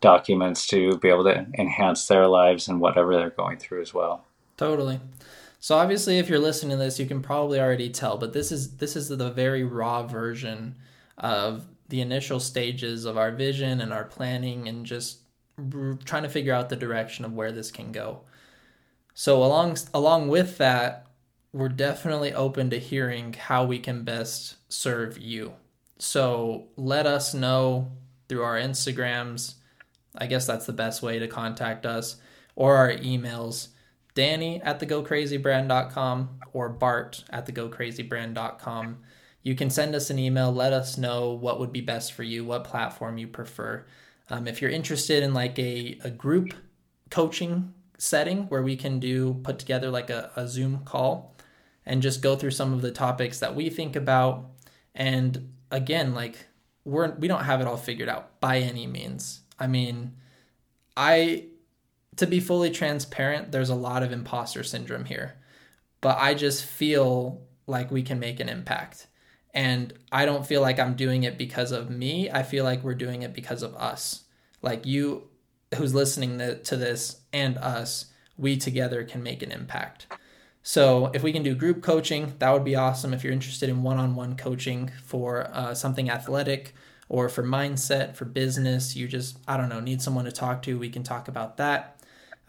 documents 0.00 0.66
to 0.66 0.96
be 0.98 1.08
able 1.08 1.24
to 1.24 1.46
enhance 1.58 2.06
their 2.06 2.26
lives 2.26 2.68
and 2.68 2.80
whatever 2.80 3.16
they're 3.16 3.30
going 3.30 3.58
through 3.58 3.80
as 3.80 3.94
well. 3.94 4.24
Totally. 4.56 5.00
So 5.62 5.76
obviously 5.76 6.18
if 6.18 6.28
you're 6.28 6.40
listening 6.40 6.76
to 6.76 6.84
this 6.84 6.98
you 6.98 7.06
can 7.06 7.22
probably 7.22 7.60
already 7.60 7.88
tell 7.88 8.18
but 8.18 8.32
this 8.32 8.50
is 8.50 8.78
this 8.78 8.96
is 8.96 9.08
the 9.08 9.30
very 9.30 9.62
raw 9.62 10.02
version 10.02 10.74
of 11.16 11.66
the 11.88 12.00
initial 12.00 12.40
stages 12.40 13.04
of 13.04 13.16
our 13.16 13.30
vision 13.30 13.80
and 13.80 13.92
our 13.92 14.02
planning 14.02 14.66
and 14.66 14.84
just 14.84 15.20
trying 16.04 16.24
to 16.24 16.28
figure 16.28 16.52
out 16.52 16.68
the 16.68 16.74
direction 16.74 17.24
of 17.24 17.32
where 17.32 17.52
this 17.52 17.70
can 17.70 17.92
go. 17.92 18.22
So 19.14 19.40
along 19.44 19.76
along 19.94 20.28
with 20.30 20.58
that, 20.58 21.06
we're 21.52 21.68
definitely 21.68 22.34
open 22.34 22.70
to 22.70 22.80
hearing 22.80 23.34
how 23.34 23.64
we 23.64 23.78
can 23.78 24.02
best 24.02 24.56
serve 24.68 25.16
you. 25.16 25.52
So 25.98 26.70
let 26.76 27.06
us 27.06 27.34
know 27.34 27.92
through 28.28 28.42
our 28.42 28.56
Instagrams. 28.56 29.54
I 30.16 30.26
guess 30.26 30.44
that's 30.44 30.66
the 30.66 30.72
best 30.72 31.02
way 31.02 31.20
to 31.20 31.28
contact 31.28 31.86
us 31.86 32.16
or 32.56 32.74
our 32.74 32.90
emails. 32.90 33.68
Danny 34.14 34.60
at 34.62 34.80
thegocrazybrand.com 34.80 36.40
or 36.52 36.68
Bart 36.68 37.24
at 37.30 37.46
thegocrazybrand.com. 37.46 38.98
You 39.42 39.54
can 39.54 39.70
send 39.70 39.94
us 39.94 40.10
an 40.10 40.18
email. 40.18 40.52
Let 40.52 40.72
us 40.72 40.96
know 40.96 41.32
what 41.32 41.58
would 41.58 41.72
be 41.72 41.80
best 41.80 42.12
for 42.12 42.22
you, 42.22 42.44
what 42.44 42.64
platform 42.64 43.18
you 43.18 43.26
prefer. 43.26 43.84
Um, 44.30 44.46
if 44.46 44.62
you're 44.62 44.70
interested 44.70 45.22
in 45.22 45.34
like 45.34 45.58
a, 45.58 45.98
a 46.04 46.10
group 46.10 46.54
coaching 47.10 47.74
setting 47.98 48.44
where 48.48 48.62
we 48.62 48.76
can 48.76 48.98
do 48.98 49.34
put 49.42 49.58
together 49.58 49.90
like 49.90 50.10
a, 50.10 50.30
a 50.36 50.48
Zoom 50.48 50.80
call 50.84 51.36
and 51.84 52.02
just 52.02 52.22
go 52.22 52.36
through 52.36 52.50
some 52.50 52.72
of 52.72 52.82
the 52.82 52.90
topics 52.90 53.38
that 53.40 53.54
we 53.54 53.68
think 53.70 53.96
about. 53.96 54.50
And 54.94 55.52
again, 55.70 56.14
like 56.14 56.46
we're 56.84 57.14
we 57.14 57.28
don't 57.28 57.44
have 57.44 57.60
it 57.60 57.66
all 57.66 57.76
figured 57.76 58.08
out 58.08 58.40
by 58.40 58.58
any 58.58 58.86
means. 58.86 59.42
I 59.58 59.66
mean, 59.66 60.14
I 60.96 61.46
to 62.16 62.26
be 62.26 62.40
fully 62.40 62.70
transparent, 62.70 63.52
there's 63.52 63.70
a 63.70 63.74
lot 63.74 64.02
of 64.02 64.12
imposter 64.12 64.62
syndrome 64.62 65.06
here. 65.06 65.34
But 66.00 66.18
I 66.18 66.34
just 66.34 66.64
feel 66.64 67.42
like 67.66 67.90
we 67.90 68.02
can 68.02 68.18
make 68.18 68.40
an 68.40 68.48
impact. 68.48 69.06
And 69.54 69.92
I 70.10 70.26
don't 70.26 70.46
feel 70.46 70.60
like 70.60 70.78
I'm 70.78 70.94
doing 70.94 71.22
it 71.22 71.38
because 71.38 71.72
of 71.72 71.90
me. 71.90 72.30
I 72.30 72.42
feel 72.42 72.64
like 72.64 72.82
we're 72.82 72.94
doing 72.94 73.22
it 73.22 73.34
because 73.34 73.62
of 73.62 73.74
us. 73.76 74.24
Like 74.62 74.86
you 74.86 75.28
who's 75.76 75.94
listening 75.94 76.38
to 76.38 76.76
this 76.76 77.20
and 77.32 77.56
us, 77.58 78.06
we 78.36 78.56
together 78.56 79.04
can 79.04 79.22
make 79.22 79.42
an 79.42 79.52
impact. 79.52 80.06
So 80.62 81.10
if 81.14 81.22
we 81.22 81.32
can 81.32 81.42
do 81.42 81.54
group 81.54 81.82
coaching, 81.82 82.34
that 82.38 82.52
would 82.52 82.64
be 82.64 82.76
awesome. 82.76 83.12
If 83.12 83.24
you're 83.24 83.32
interested 83.32 83.68
in 83.68 83.82
one-on-one 83.82 84.36
coaching 84.36 84.90
for 85.02 85.48
uh, 85.52 85.74
something 85.74 86.08
athletic 86.08 86.74
or 87.08 87.28
for 87.28 87.42
mindset, 87.42 88.14
for 88.14 88.24
business, 88.24 88.94
you 88.94 89.08
just 89.08 89.38
I 89.48 89.56
don't 89.56 89.68
know 89.68 89.80
need 89.80 90.02
someone 90.02 90.24
to 90.24 90.32
talk 90.32 90.62
to. 90.62 90.78
We 90.78 90.90
can 90.90 91.02
talk 91.02 91.28
about 91.28 91.56
that. 91.56 92.01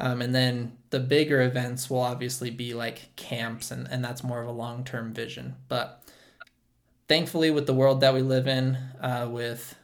Um, 0.03 0.21
and 0.21 0.35
then 0.35 0.77
the 0.89 0.99
bigger 0.99 1.41
events 1.41 1.89
will 1.89 2.01
obviously 2.01 2.49
be 2.49 2.73
like 2.73 3.15
camps, 3.15 3.71
and, 3.71 3.87
and 3.89 4.03
that's 4.03 4.21
more 4.21 4.41
of 4.41 4.49
a 4.49 4.51
long 4.51 4.83
term 4.83 5.13
vision. 5.13 5.55
But 5.69 6.03
thankfully, 7.07 7.51
with 7.51 7.67
the 7.67 7.73
world 7.73 8.01
that 8.01 8.13
we 8.13 8.21
live 8.21 8.45
in, 8.45 8.77
uh, 8.99 9.29
with 9.31 9.75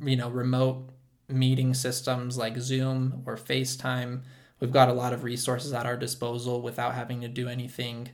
you 0.00 0.16
know 0.16 0.30
remote 0.30 0.88
meeting 1.28 1.74
systems 1.74 2.38
like 2.38 2.56
Zoom 2.56 3.22
or 3.26 3.36
FaceTime. 3.36 4.22
We've 4.60 4.72
got 4.72 4.88
a 4.88 4.94
lot 4.94 5.12
of 5.12 5.24
resources 5.24 5.74
at 5.74 5.84
our 5.84 5.96
disposal 5.96 6.62
without 6.62 6.94
having 6.94 7.20
to 7.20 7.28
do 7.28 7.46
anything 7.46 8.08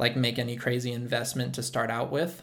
like 0.00 0.16
make 0.16 0.36
any 0.36 0.56
crazy 0.56 0.90
investment 0.90 1.54
to 1.54 1.62
start 1.62 1.90
out 1.90 2.10
with. 2.10 2.42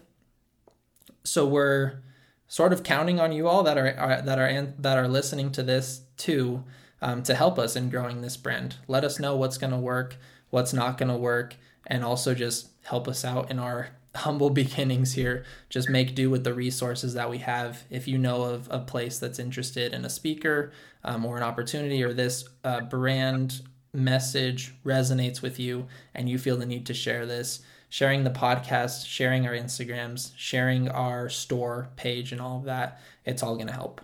So 1.25 1.45
we're 1.45 2.04
sort 2.47 2.71
of 2.71 2.84
counting 2.84 3.19
on 3.19 3.34
you 3.34 3.49
all 3.49 3.63
that 3.63 3.78
are, 3.78 3.93
are 3.97 4.21
that 4.21 4.39
are 4.39 4.73
that 4.80 4.97
are 4.97 5.10
listening 5.10 5.52
to 5.52 5.63
this 5.63 6.04
too 6.15 6.63
um, 7.01 7.23
to 7.23 7.35
help 7.35 7.57
us 7.57 7.75
in 7.75 7.89
growing 7.89 8.21
this 8.21 8.38
brand. 8.38 8.75
Let 8.88 9.03
us 9.03 9.19
know 9.19 9.35
what's 9.35 9.57
going 9.57 9.71
to 9.71 9.77
work, 9.77 10.17
what's 10.49 10.73
not 10.73 10.97
going 10.97 11.09
to 11.09 11.17
work, 11.17 11.55
and 11.88 12.03
also 12.03 12.33
just 12.33 12.69
help 12.83 13.07
us 13.07 13.23
out 13.23 13.49
in 13.49 13.59
our 13.59 13.89
humble 14.15 14.49
beginnings 14.49 15.13
here. 15.13 15.45
Just 15.69 15.89
make 15.89 16.15
do 16.15 16.29
with 16.29 16.43
the 16.43 16.53
resources 16.53 17.13
that 17.13 17.29
we 17.29 17.39
have. 17.39 17.83
If 17.89 18.07
you 18.07 18.17
know 18.17 18.43
of 18.43 18.67
a 18.71 18.79
place 18.79 19.19
that's 19.19 19.39
interested 19.39 19.93
in 19.93 20.03
a 20.05 20.09
speaker 20.09 20.71
um, 21.03 21.25
or 21.25 21.38
an 21.38 21.43
opportunity, 21.43 22.03
or 22.03 22.13
this 22.13 22.47
uh, 22.63 22.81
brand 22.81 23.62
message 23.93 24.73
resonates 24.85 25.41
with 25.41 25.59
you 25.59 25.88
and 26.13 26.29
you 26.29 26.38
feel 26.38 26.57
the 26.57 26.65
need 26.65 26.85
to 26.85 26.93
share 26.93 27.25
this, 27.25 27.62
sharing 27.89 28.23
the 28.23 28.29
podcast, 28.29 29.07
sharing 29.07 29.47
our 29.47 29.53
Instagrams, 29.53 30.31
sharing 30.35 30.89
our 30.89 31.29
store 31.29 31.89
page, 31.95 32.31
and 32.31 32.41
all 32.41 32.57
of 32.57 32.65
that, 32.65 33.01
it's 33.25 33.41
all 33.41 33.55
going 33.55 33.67
to 33.67 33.73
help. 33.73 34.01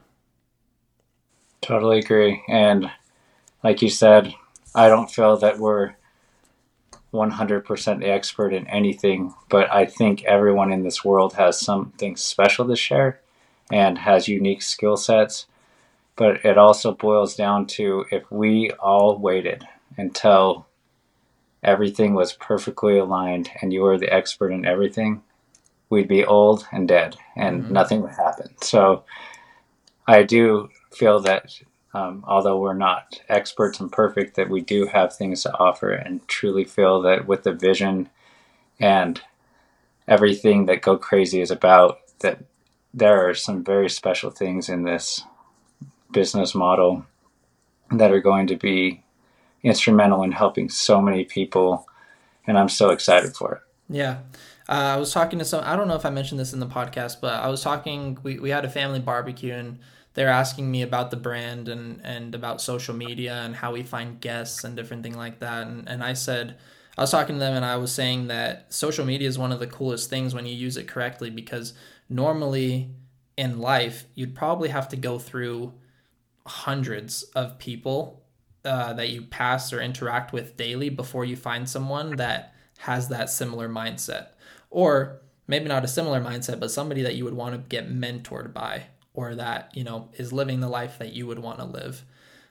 Totally 1.65 1.97
agree. 1.97 2.43
And 2.47 2.91
like 3.63 3.82
you 3.82 3.89
said, 3.89 4.36
I 4.75 4.88
don't 4.88 5.10
feel 5.10 5.36
that 5.38 5.58
we're 5.58 5.95
100% 7.12 7.99
the 7.99 8.08
expert 8.08 8.54
in 8.54 8.67
anything, 8.67 9.34
but 9.49 9.73
I 9.73 9.88
think 9.88 10.23
everyone 10.25 10.71
in 10.71 10.84
this 10.84 11.04
world 11.04 11.34
has 11.34 11.60
something 11.60 12.17
special 12.17 12.67
to 12.67 12.75
share 12.75 13.19
and 13.71 13.97
has 13.97 14.28
unique 14.28 14.62
skill 14.62 14.95
sets. 14.95 15.47
But 16.15 16.45
it 16.45 16.60
also 16.60 16.93
boils 16.93 17.36
down 17.36 17.65
to 17.67 18.06
if 18.12 18.32
we 18.32 18.69
all 18.80 19.17
waited 19.17 19.67
until 19.97 20.67
everything 21.63 22.13
was 22.13 22.34
perfectly 22.34 22.99
aligned 22.99 23.49
and 23.60 23.73
you 23.73 23.82
were 23.82 23.97
the 23.97 24.13
expert 24.13 24.51
in 24.51 24.67
everything, 24.67 25.23
we'd 25.89 26.08
be 26.08 26.23
old 26.23 26.67
and 26.71 26.88
dead 26.88 27.15
and 27.36 27.63
mm-hmm. 27.63 27.73
nothing 27.73 28.04
would 28.04 28.12
happen. 28.12 28.54
So 28.62 29.04
I 30.06 30.21
do 30.21 30.69
feel 30.93 31.19
that 31.21 31.60
um, 31.93 32.26
although 32.28 32.60
we're 32.60 32.74
not 32.74 33.21
experts 33.30 33.80
and 33.80 33.91
perfect, 33.91 34.36
that 34.36 34.50
we 34.50 34.62
do 34.62 34.86
have 34.86 35.15
things 35.15 35.43
to 35.43 35.58
offer 35.58 35.91
and 35.91 36.28
truly 36.28 36.65
feel 36.65 37.02
that 37.04 37.26
with 37.26 37.43
the 37.43 37.54
vision 37.54 38.10
and 38.80 39.21
everything 40.08 40.65
that 40.65 40.82
Go 40.82 40.98
Crazy 40.98 41.39
is 41.39 41.52
about, 41.52 42.00
that 42.19 42.43
there 42.93 43.28
are 43.28 43.34
some 43.34 43.63
very 43.63 43.89
special 43.89 44.30
things 44.30 44.67
in 44.67 44.84
this 44.84 45.24
business 46.12 46.54
model 46.54 47.06
that 47.91 48.12
are 48.12 48.21
going 48.21 48.48
to 48.48 48.56
be 48.56 49.04
instrumental 49.63 50.24
in 50.24 50.32
helping 50.32 50.69
so 50.69 51.02
many 51.02 51.24
people. 51.24 51.88
And 52.45 52.58
I'm 52.58 52.69
so 52.69 52.89
excited 52.89 53.36
for 53.36 53.56
it. 53.56 53.62
Yeah. 53.89 54.19
Uh, 54.67 54.95
I 54.95 54.98
was 54.98 55.13
talking 55.13 55.39
to 55.39 55.45
some, 55.45 55.63
I 55.63 55.76
don't 55.76 55.88
know 55.88 55.95
if 55.95 56.06
I 56.06 56.10
mentioned 56.10 56.39
this 56.39 56.54
in 56.54 56.60
the 56.60 56.67
podcast, 56.67 57.21
but 57.21 57.34
I 57.34 57.48
was 57.48 57.62
talking, 57.62 58.17
we, 58.24 58.39
we 58.39 58.50
had 58.50 58.65
a 58.65 58.69
family 58.69 59.00
barbecue 59.00 59.54
and 59.54 59.80
they're 60.15 60.30
asking 60.30 60.71
me 60.71 60.82
about 60.82 61.12
the 61.12 61.17
brand 61.17 61.67
and 61.67 62.01
and 62.04 62.34
about 62.34 62.62
social 62.62 62.95
media 62.95 63.36
and 63.43 63.56
how 63.56 63.71
we 63.71 63.84
find 63.84 64.19
guests 64.19 64.63
and 64.63 64.75
different 64.75 65.04
thing 65.04 65.15
like 65.15 65.39
that. 65.39 65.67
And, 65.67 65.88
and 65.88 66.04
i 66.04 66.13
said 66.13 66.58
i 66.97 67.01
was 67.01 67.12
talking 67.12 67.36
to 67.36 67.39
them 67.39 67.54
and 67.54 67.65
i 67.65 67.75
was 67.75 67.91
saying 67.91 68.28
that 68.28 68.73
social 68.73 69.06
media 69.06 69.28
is 69.28 69.38
one 69.38 69.51
of 69.51 69.60
the 69.60 69.67
coolest 69.67 70.10
things 70.10 70.34
when 70.34 70.45
you 70.45 70.56
use 70.56 70.78
it 70.78 70.88
correctly 70.88 71.30
because 71.30 71.73
normally 72.10 72.89
in 73.38 73.60
life 73.60 74.06
you'd 74.15 74.36
probably 74.36 74.69
have 74.69 74.89
to 74.89 74.95
go 74.95 75.19
through 75.19 75.73
hundreds 76.47 77.23
of 77.36 77.58
people 77.60 78.23
uh, 78.63 78.93
that 78.93 79.10
you 79.10 79.21
pass 79.21 79.71
or 79.71 79.82
interact 79.82 80.34
with 80.34 80.58
daily 80.58 80.89
before 80.89 81.25
you 81.25 81.36
find 81.36 81.69
someone 81.69 82.15
that 82.15 82.54
has 82.80 83.10
that 83.10 83.30
similar 83.30 83.69
mindset. 83.69 84.30
Or 84.71 85.21
maybe 85.47 85.67
not 85.67 85.84
a 85.86 85.88
similar 85.88 86.19
mindset 86.19 86.60
but 86.60 86.71
somebody 86.71 87.04
that 87.04 87.15
you 87.15 87.23
would 87.23 87.34
want 87.34 87.54
to 87.54 87.69
get 87.69 87.91
mentored 87.91 88.51
by 88.54 88.84
or 89.15 89.36
that, 89.36 89.71
you 89.75 89.84
know, 89.84 90.10
is 90.13 90.32
living 90.32 90.60
the 90.60 90.69
life 90.69 90.99
that 90.99 91.13
you 91.13 91.25
would 91.28 91.39
want 91.39 91.60
to 91.60 91.65
live. 91.65 92.04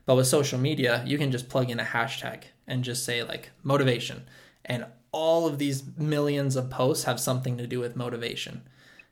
But 0.06 0.16
with 0.16 0.26
social 0.26 0.58
media, 0.58 1.02
you 1.06 1.18
can 1.18 1.30
just 1.30 1.48
plug 1.48 1.70
in 1.70 1.80
a 1.80 1.84
hashtag 1.84 2.44
and 2.66 2.84
just 2.84 3.04
say 3.04 3.22
like 3.22 3.50
motivation. 3.62 4.24
And 4.64 4.86
all 5.12 5.46
of 5.46 5.58
these 5.58 5.84
millions 5.96 6.56
of 6.56 6.70
posts 6.70 7.04
have 7.04 7.20
something 7.20 7.56
to 7.58 7.66
do 7.66 7.80
with 7.80 7.96
motivation. 7.96 8.62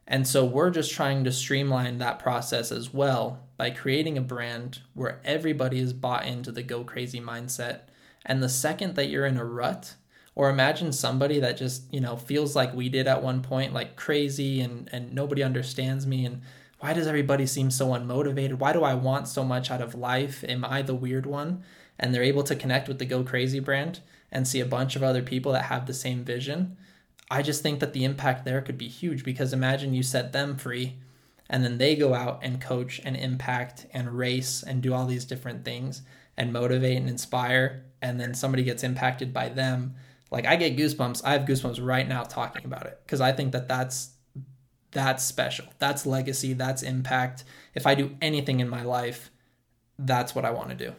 And 0.07 0.27
so 0.27 0.45
we're 0.45 0.71
just 0.71 0.93
trying 0.93 1.25
to 1.25 1.33
streamline 1.33 1.99
that 1.99 2.19
process 2.19 2.73
as 2.73 2.93
well 2.93 3.47
by 3.57 3.71
creating 3.71 4.19
a 4.19 4.23
brand 4.23 4.81
where 4.95 5.21
everybody 5.25 5.79
is 5.79 5.93
bought 5.93 6.27
into 6.27 6.51
the 6.51 6.63
go 6.63 6.83
crazy 6.83 7.21
mindset. 7.21 7.83
And 8.27 8.43
the 8.43 8.49
second 8.49 8.97
that 8.97 9.09
you're 9.09 9.27
in 9.27 9.37
a 9.37 9.45
rut, 9.45 9.95
or 10.35 10.51
imagine 10.51 10.93
somebody 10.93 11.39
that 11.41 11.57
just, 11.57 11.93
you 11.93 12.01
know, 12.01 12.17
feels 12.17 12.57
like 12.57 12.75
we 12.75 12.89
did 12.89 13.07
at 13.07 13.23
one 13.23 13.43
point, 13.43 13.73
like 13.73 13.97
crazy 13.97 14.61
and, 14.61 14.89
and 14.91 15.13
nobody 15.13 15.43
understands 15.43 16.07
me 16.07 16.25
and 16.25 16.43
why 16.83 16.93
does 16.93 17.07
everybody 17.07 17.47
seem 17.47 17.71
so 17.71 17.91
unmotivated? 17.91 18.55
Why 18.55 18.73
do 18.73 18.83
I 18.83 18.95
want 18.95 19.29
so 19.29 19.45
much 19.45 19.71
out 19.71 19.81
of 19.81 19.95
life? 19.95 20.43
Am 20.49 20.65
I 20.65 20.83
the 20.83 20.97
weird 20.97 21.27
one? 21.27 21.63
And 21.97 22.13
they're 22.13 22.25
able 22.25 22.43
to 22.43 22.57
connect 22.57 22.89
with 22.89 22.99
the 22.99 23.05
Go 23.05 23.23
Crazy 23.23 23.61
brand 23.61 24.01
and 24.33 24.49
see 24.49 24.59
a 24.59 24.67
bunch 24.67 24.97
of 24.97 25.03
other 25.05 25.23
people 25.23 25.53
that 25.53 25.67
have 25.67 25.87
the 25.87 25.95
same 25.95 26.25
vision. 26.25 26.77
I 27.31 27.43
just 27.43 27.63
think 27.63 27.79
that 27.79 27.93
the 27.93 28.05
impact 28.05 28.45
there 28.45 28.61
could 28.61 28.79
be 28.79 28.89
huge 28.89 29.23
because 29.23 29.53
imagine 29.53 29.95
you 29.95 30.03
set 30.03 30.33
them 30.33 30.57
free 30.57 30.97
and 31.49 31.65
then 31.65 31.79
they 31.79 31.95
go 31.95 32.15
out 32.15 32.41
and 32.43 32.61
coach 32.61 33.01
and 33.05 33.17
impact 33.17 33.87
and 33.93 34.19
race 34.19 34.65
and 34.65 34.83
do 34.83 34.93
all 34.93 35.07
these 35.07 35.25
different 35.25 35.65
things. 35.65 36.03
and 36.37 36.53
motivate 36.53 36.97
and 36.97 37.09
inspire, 37.09 37.85
and 38.01 38.19
then 38.19 38.35
somebody 38.35 38.65
gets 38.65 38.83
impacted 38.83 39.33
by 39.33 39.49
them, 39.49 39.95
like 40.31 40.47
I 40.47 40.57
get 40.57 40.77
goosebumps. 40.77 41.23
I 41.25 41.33
have 41.33 41.43
goosebumps 41.43 41.85
right 41.85 42.09
now 42.09 42.23
talking 42.23 42.65
about 42.65 42.87
it 42.87 42.99
because 43.05 43.21
I 43.21 43.33
think 43.33 43.53
that 43.53 43.69
that's 43.69 44.13
that's 44.93 45.25
special. 45.25 45.67
That's 45.79 46.07
legacy. 46.07 46.53
That's 46.53 46.83
impact. 46.83 47.45
If 47.75 47.87
I 47.87 47.95
do 47.95 48.17
anything 48.21 48.61
in 48.61 48.69
my 48.69 48.83
life, 48.83 49.31
that's 49.99 50.35
what 50.35 50.45
I 50.45 50.51
want 50.51 50.69
to 50.71 50.75
do. 50.75 50.93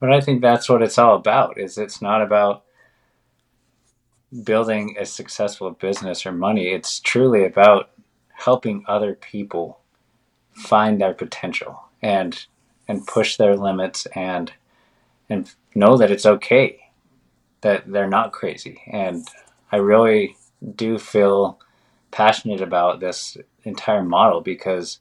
But 0.00 0.12
I 0.12 0.20
think 0.20 0.40
that's 0.40 0.68
what 0.68 0.82
it's 0.82 0.98
all 0.98 1.16
about. 1.16 1.58
Is 1.58 1.78
it's 1.78 2.02
not 2.02 2.22
about 2.22 2.64
building 4.44 4.96
a 4.98 5.06
successful 5.06 5.70
business 5.70 6.26
or 6.26 6.32
money. 6.32 6.68
It's 6.68 7.00
truly 7.00 7.44
about 7.44 7.90
helping 8.38 8.84
other 8.86 9.14
people 9.14 9.80
find 10.54 11.00
their 11.00 11.14
potential 11.14 11.80
and 12.02 12.46
and 12.88 13.06
push 13.06 13.36
their 13.36 13.56
limits 13.56 14.06
and 14.14 14.52
and 15.28 15.54
know 15.74 15.96
that 15.96 16.10
it's 16.10 16.26
okay 16.26 16.80
that 17.60 17.90
they're 17.90 18.08
not 18.08 18.32
crazy 18.32 18.80
and 18.90 19.28
i 19.70 19.76
really 19.76 20.36
do 20.74 20.98
feel 20.98 21.58
passionate 22.10 22.60
about 22.60 23.00
this 23.00 23.36
entire 23.64 24.02
model 24.02 24.40
because 24.40 25.00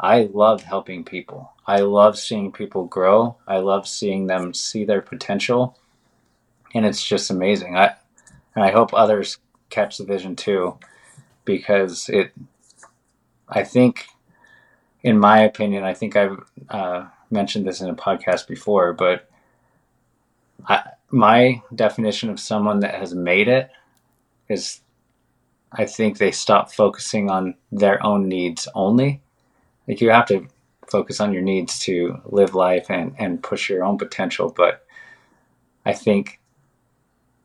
i 0.00 0.28
love 0.32 0.62
helping 0.62 1.04
people. 1.04 1.52
I 1.66 1.80
love 1.80 2.18
seeing 2.18 2.52
people 2.52 2.84
grow. 2.84 3.36
I 3.46 3.58
love 3.58 3.88
seeing 3.88 4.26
them 4.26 4.52
see 4.52 4.84
their 4.84 5.00
potential. 5.00 5.78
And 6.74 6.84
it's 6.84 7.06
just 7.06 7.30
amazing. 7.30 7.76
I 7.76 7.94
and 8.54 8.64
i 8.64 8.70
hope 8.70 8.92
others 8.92 9.38
catch 9.70 9.98
the 9.98 10.04
vision 10.04 10.36
too 10.36 10.78
because 11.44 12.08
it 12.08 12.32
i 13.48 13.64
think 13.64 14.06
in 15.04 15.18
my 15.18 15.40
opinion, 15.40 15.84
I 15.84 15.92
think 15.92 16.16
I've 16.16 16.42
uh, 16.70 17.06
mentioned 17.30 17.66
this 17.66 17.82
in 17.82 17.90
a 17.90 17.94
podcast 17.94 18.48
before, 18.48 18.94
but 18.94 19.28
I, 20.66 20.82
my 21.10 21.62
definition 21.74 22.30
of 22.30 22.40
someone 22.40 22.80
that 22.80 22.94
has 22.94 23.14
made 23.14 23.46
it 23.46 23.70
is 24.48 24.80
I 25.76 25.86
think 25.86 26.18
they 26.18 26.30
stop 26.30 26.72
focusing 26.72 27.30
on 27.30 27.54
their 27.72 28.04
own 28.04 28.28
needs 28.28 28.68
only. 28.74 29.20
Like 29.88 30.00
you 30.00 30.10
have 30.10 30.26
to 30.26 30.46
focus 30.88 31.20
on 31.20 31.32
your 31.32 31.42
needs 31.42 31.78
to 31.80 32.20
live 32.26 32.54
life 32.54 32.90
and, 32.90 33.14
and 33.18 33.42
push 33.42 33.68
your 33.68 33.84
own 33.84 33.98
potential. 33.98 34.52
But 34.54 34.86
I 35.84 35.92
think 35.92 36.40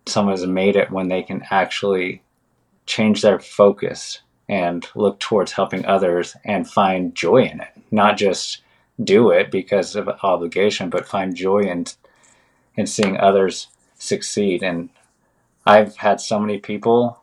someone 0.05 0.33
has 0.33 0.45
made 0.45 0.75
it 0.75 0.91
when 0.91 1.07
they 1.07 1.23
can 1.23 1.43
actually 1.49 2.21
change 2.85 3.21
their 3.21 3.39
focus 3.39 4.21
and 4.47 4.87
look 4.95 5.19
towards 5.19 5.51
helping 5.51 5.85
others 5.85 6.35
and 6.43 6.69
find 6.69 7.13
joy 7.13 7.43
in 7.43 7.61
it, 7.61 7.69
not 7.91 8.17
just 8.17 8.63
do 9.03 9.29
it 9.29 9.51
because 9.51 9.95
of 9.95 10.09
obligation, 10.23 10.89
but 10.89 11.07
find 11.07 11.35
joy 11.35 11.59
in 11.59 11.85
in 12.75 12.87
seeing 12.87 13.17
others 13.17 13.67
succeed. 13.97 14.63
And 14.63 14.89
I've 15.65 15.97
had 15.97 16.21
so 16.21 16.39
many 16.39 16.57
people 16.59 17.21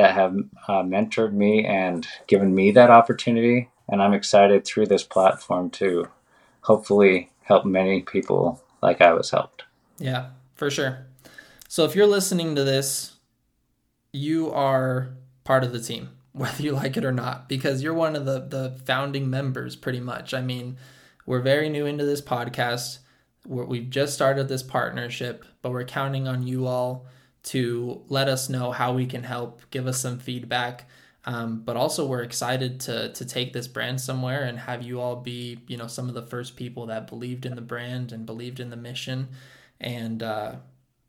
that 0.00 0.14
have 0.14 0.34
uh, 0.66 0.82
mentored 0.82 1.34
me 1.34 1.64
and 1.64 2.06
given 2.26 2.54
me 2.54 2.70
that 2.70 2.90
opportunity, 2.90 3.68
and 3.86 4.02
I'm 4.02 4.14
excited 4.14 4.64
through 4.64 4.86
this 4.86 5.02
platform 5.02 5.68
to 5.72 6.08
hopefully 6.62 7.30
help 7.42 7.66
many 7.66 8.00
people 8.00 8.62
like 8.80 9.02
I 9.02 9.12
was 9.12 9.30
helped. 9.30 9.64
Yeah, 9.98 10.30
for 10.54 10.70
sure. 10.70 11.06
So 11.68 11.84
if 11.84 11.94
you're 11.94 12.06
listening 12.06 12.56
to 12.56 12.64
this, 12.64 13.16
you 14.12 14.50
are 14.52 15.10
part 15.44 15.64
of 15.64 15.72
the 15.72 15.80
team 15.80 16.08
whether 16.32 16.62
you 16.62 16.72
like 16.72 16.96
it 16.96 17.04
or 17.04 17.12
not, 17.12 17.48
because 17.48 17.82
you're 17.82 17.92
one 17.92 18.16
of 18.16 18.24
the 18.24 18.38
the 18.40 18.78
founding 18.86 19.28
members, 19.28 19.76
pretty 19.76 20.00
much. 20.00 20.32
I 20.32 20.40
mean, 20.40 20.78
we're 21.26 21.40
very 21.40 21.68
new 21.68 21.84
into 21.84 22.06
this 22.06 22.22
podcast. 22.22 23.00
We're, 23.44 23.64
we've 23.64 23.90
just 23.90 24.14
started 24.14 24.48
this 24.48 24.62
partnership, 24.62 25.44
but 25.60 25.72
we're 25.72 25.84
counting 25.84 26.26
on 26.28 26.46
you 26.46 26.66
all 26.66 27.06
to 27.42 28.02
let 28.08 28.28
us 28.28 28.48
know 28.48 28.70
how 28.70 28.92
we 28.92 29.06
can 29.06 29.22
help, 29.22 29.62
give 29.70 29.86
us 29.86 30.00
some 30.00 30.18
feedback. 30.18 30.88
Um, 31.26 31.60
but 31.60 31.76
also, 31.76 32.06
we're 32.06 32.22
excited 32.22 32.80
to 32.80 33.12
to 33.12 33.24
take 33.24 33.52
this 33.52 33.68
brand 33.68 34.00
somewhere 34.00 34.44
and 34.44 34.58
have 34.58 34.82
you 34.82 35.00
all 35.00 35.16
be, 35.16 35.60
you 35.68 35.76
know, 35.76 35.86
some 35.86 36.08
of 36.08 36.14
the 36.14 36.22
first 36.22 36.56
people 36.56 36.86
that 36.86 37.06
believed 37.06 37.44
in 37.44 37.54
the 37.56 37.60
brand 37.60 38.12
and 38.12 38.24
believed 38.24 38.58
in 38.58 38.70
the 38.70 38.76
mission, 38.76 39.28
and 39.80 40.22
uh, 40.22 40.54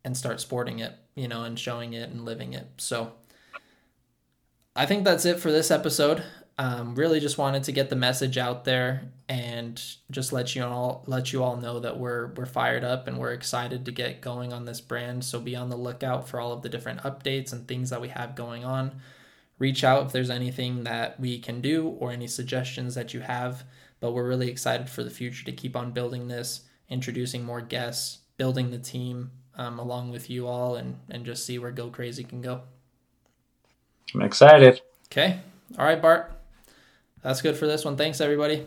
and 0.04 0.18
start 0.18 0.42
sporting 0.42 0.80
it, 0.80 0.94
you 1.16 1.28
know, 1.28 1.44
and 1.44 1.58
showing 1.58 1.94
it 1.94 2.10
and 2.10 2.26
living 2.26 2.54
it. 2.54 2.68
So 2.78 3.14
I 4.76 4.86
think 4.86 5.06
that's 5.06 5.26
it 5.26 5.40
for 5.40 5.52
this 5.52 5.72
episode. 5.72 6.24
Um, 6.58 6.96
really 6.96 7.20
just 7.20 7.38
wanted 7.38 7.64
to 7.64 7.72
get 7.72 7.90
the 7.90 7.96
message 7.96 8.38
out 8.38 8.66
there 8.66 9.12
and 9.28 9.82
just 10.12 10.34
let 10.34 10.56
you 10.56 10.64
all 10.64 11.04
let 11.08 11.32
you 11.32 11.42
all 11.42 11.56
know 11.56 11.80
that 11.80 11.98
we're 11.98 12.28
we're 12.34 12.46
fired 12.46 12.84
up 12.84 13.08
and 13.08 13.18
we're 13.18 13.32
excited 13.32 13.86
to 13.86 13.92
get 13.92 14.22
going 14.22 14.52
on 14.54 14.66
this 14.66 14.82
brand. 14.82 15.24
So 15.24 15.40
be 15.40 15.56
on 15.56 15.70
the 15.70 15.78
lookout 15.78 16.28
for 16.28 16.40
all 16.40 16.52
of 16.52 16.62
the 16.62 16.70
different 16.70 17.02
updates 17.02 17.54
and 17.54 17.68
things 17.68 17.90
that 17.90 18.02
we 18.02 18.10
have 18.10 18.36
going 18.36 18.66
on. 18.66 19.00
Reach 19.58 19.84
out 19.84 20.06
if 20.06 20.12
there's 20.12 20.30
anything 20.30 20.84
that 20.84 21.20
we 21.20 21.40
can 21.40 21.62
do 21.62 21.88
or 22.00 22.12
any 22.12 22.28
suggestions 22.28 22.96
that 22.96 23.14
you 23.14 23.22
have. 23.22 23.64
But 24.00 24.12
we're 24.12 24.28
really 24.28 24.50
excited 24.50 24.90
for 24.90 25.04
the 25.04 25.10
future 25.10 25.46
to 25.46 25.52
keep 25.52 25.76
on 25.76 25.92
building 25.92 26.28
this, 26.28 26.62
introducing 26.90 27.44
more 27.44 27.62
guests, 27.62 28.20
building 28.38 28.72
the 28.72 28.80
team 28.80 29.32
um, 29.56 29.80
along 29.80 30.12
with 30.12 30.30
you 30.30 30.48
all, 30.48 30.76
and 30.76 31.00
and 31.10 31.26
just 31.26 31.46
see 31.46 31.58
where 31.58 31.72
Go 31.72 31.90
Crazy 31.90 32.24
can 32.24 32.42
go. 32.42 32.62
I'm 34.14 34.22
excited. 34.24 34.82
Okay. 35.06 35.40
All 35.78 35.86
right, 35.86 36.02
Bart. 36.02 36.41
That's 37.22 37.42
good 37.42 37.56
for 37.56 37.68
this 37.68 37.86
one. 37.86 37.98
Thanks, 37.98 38.20
everybody. 38.22 38.66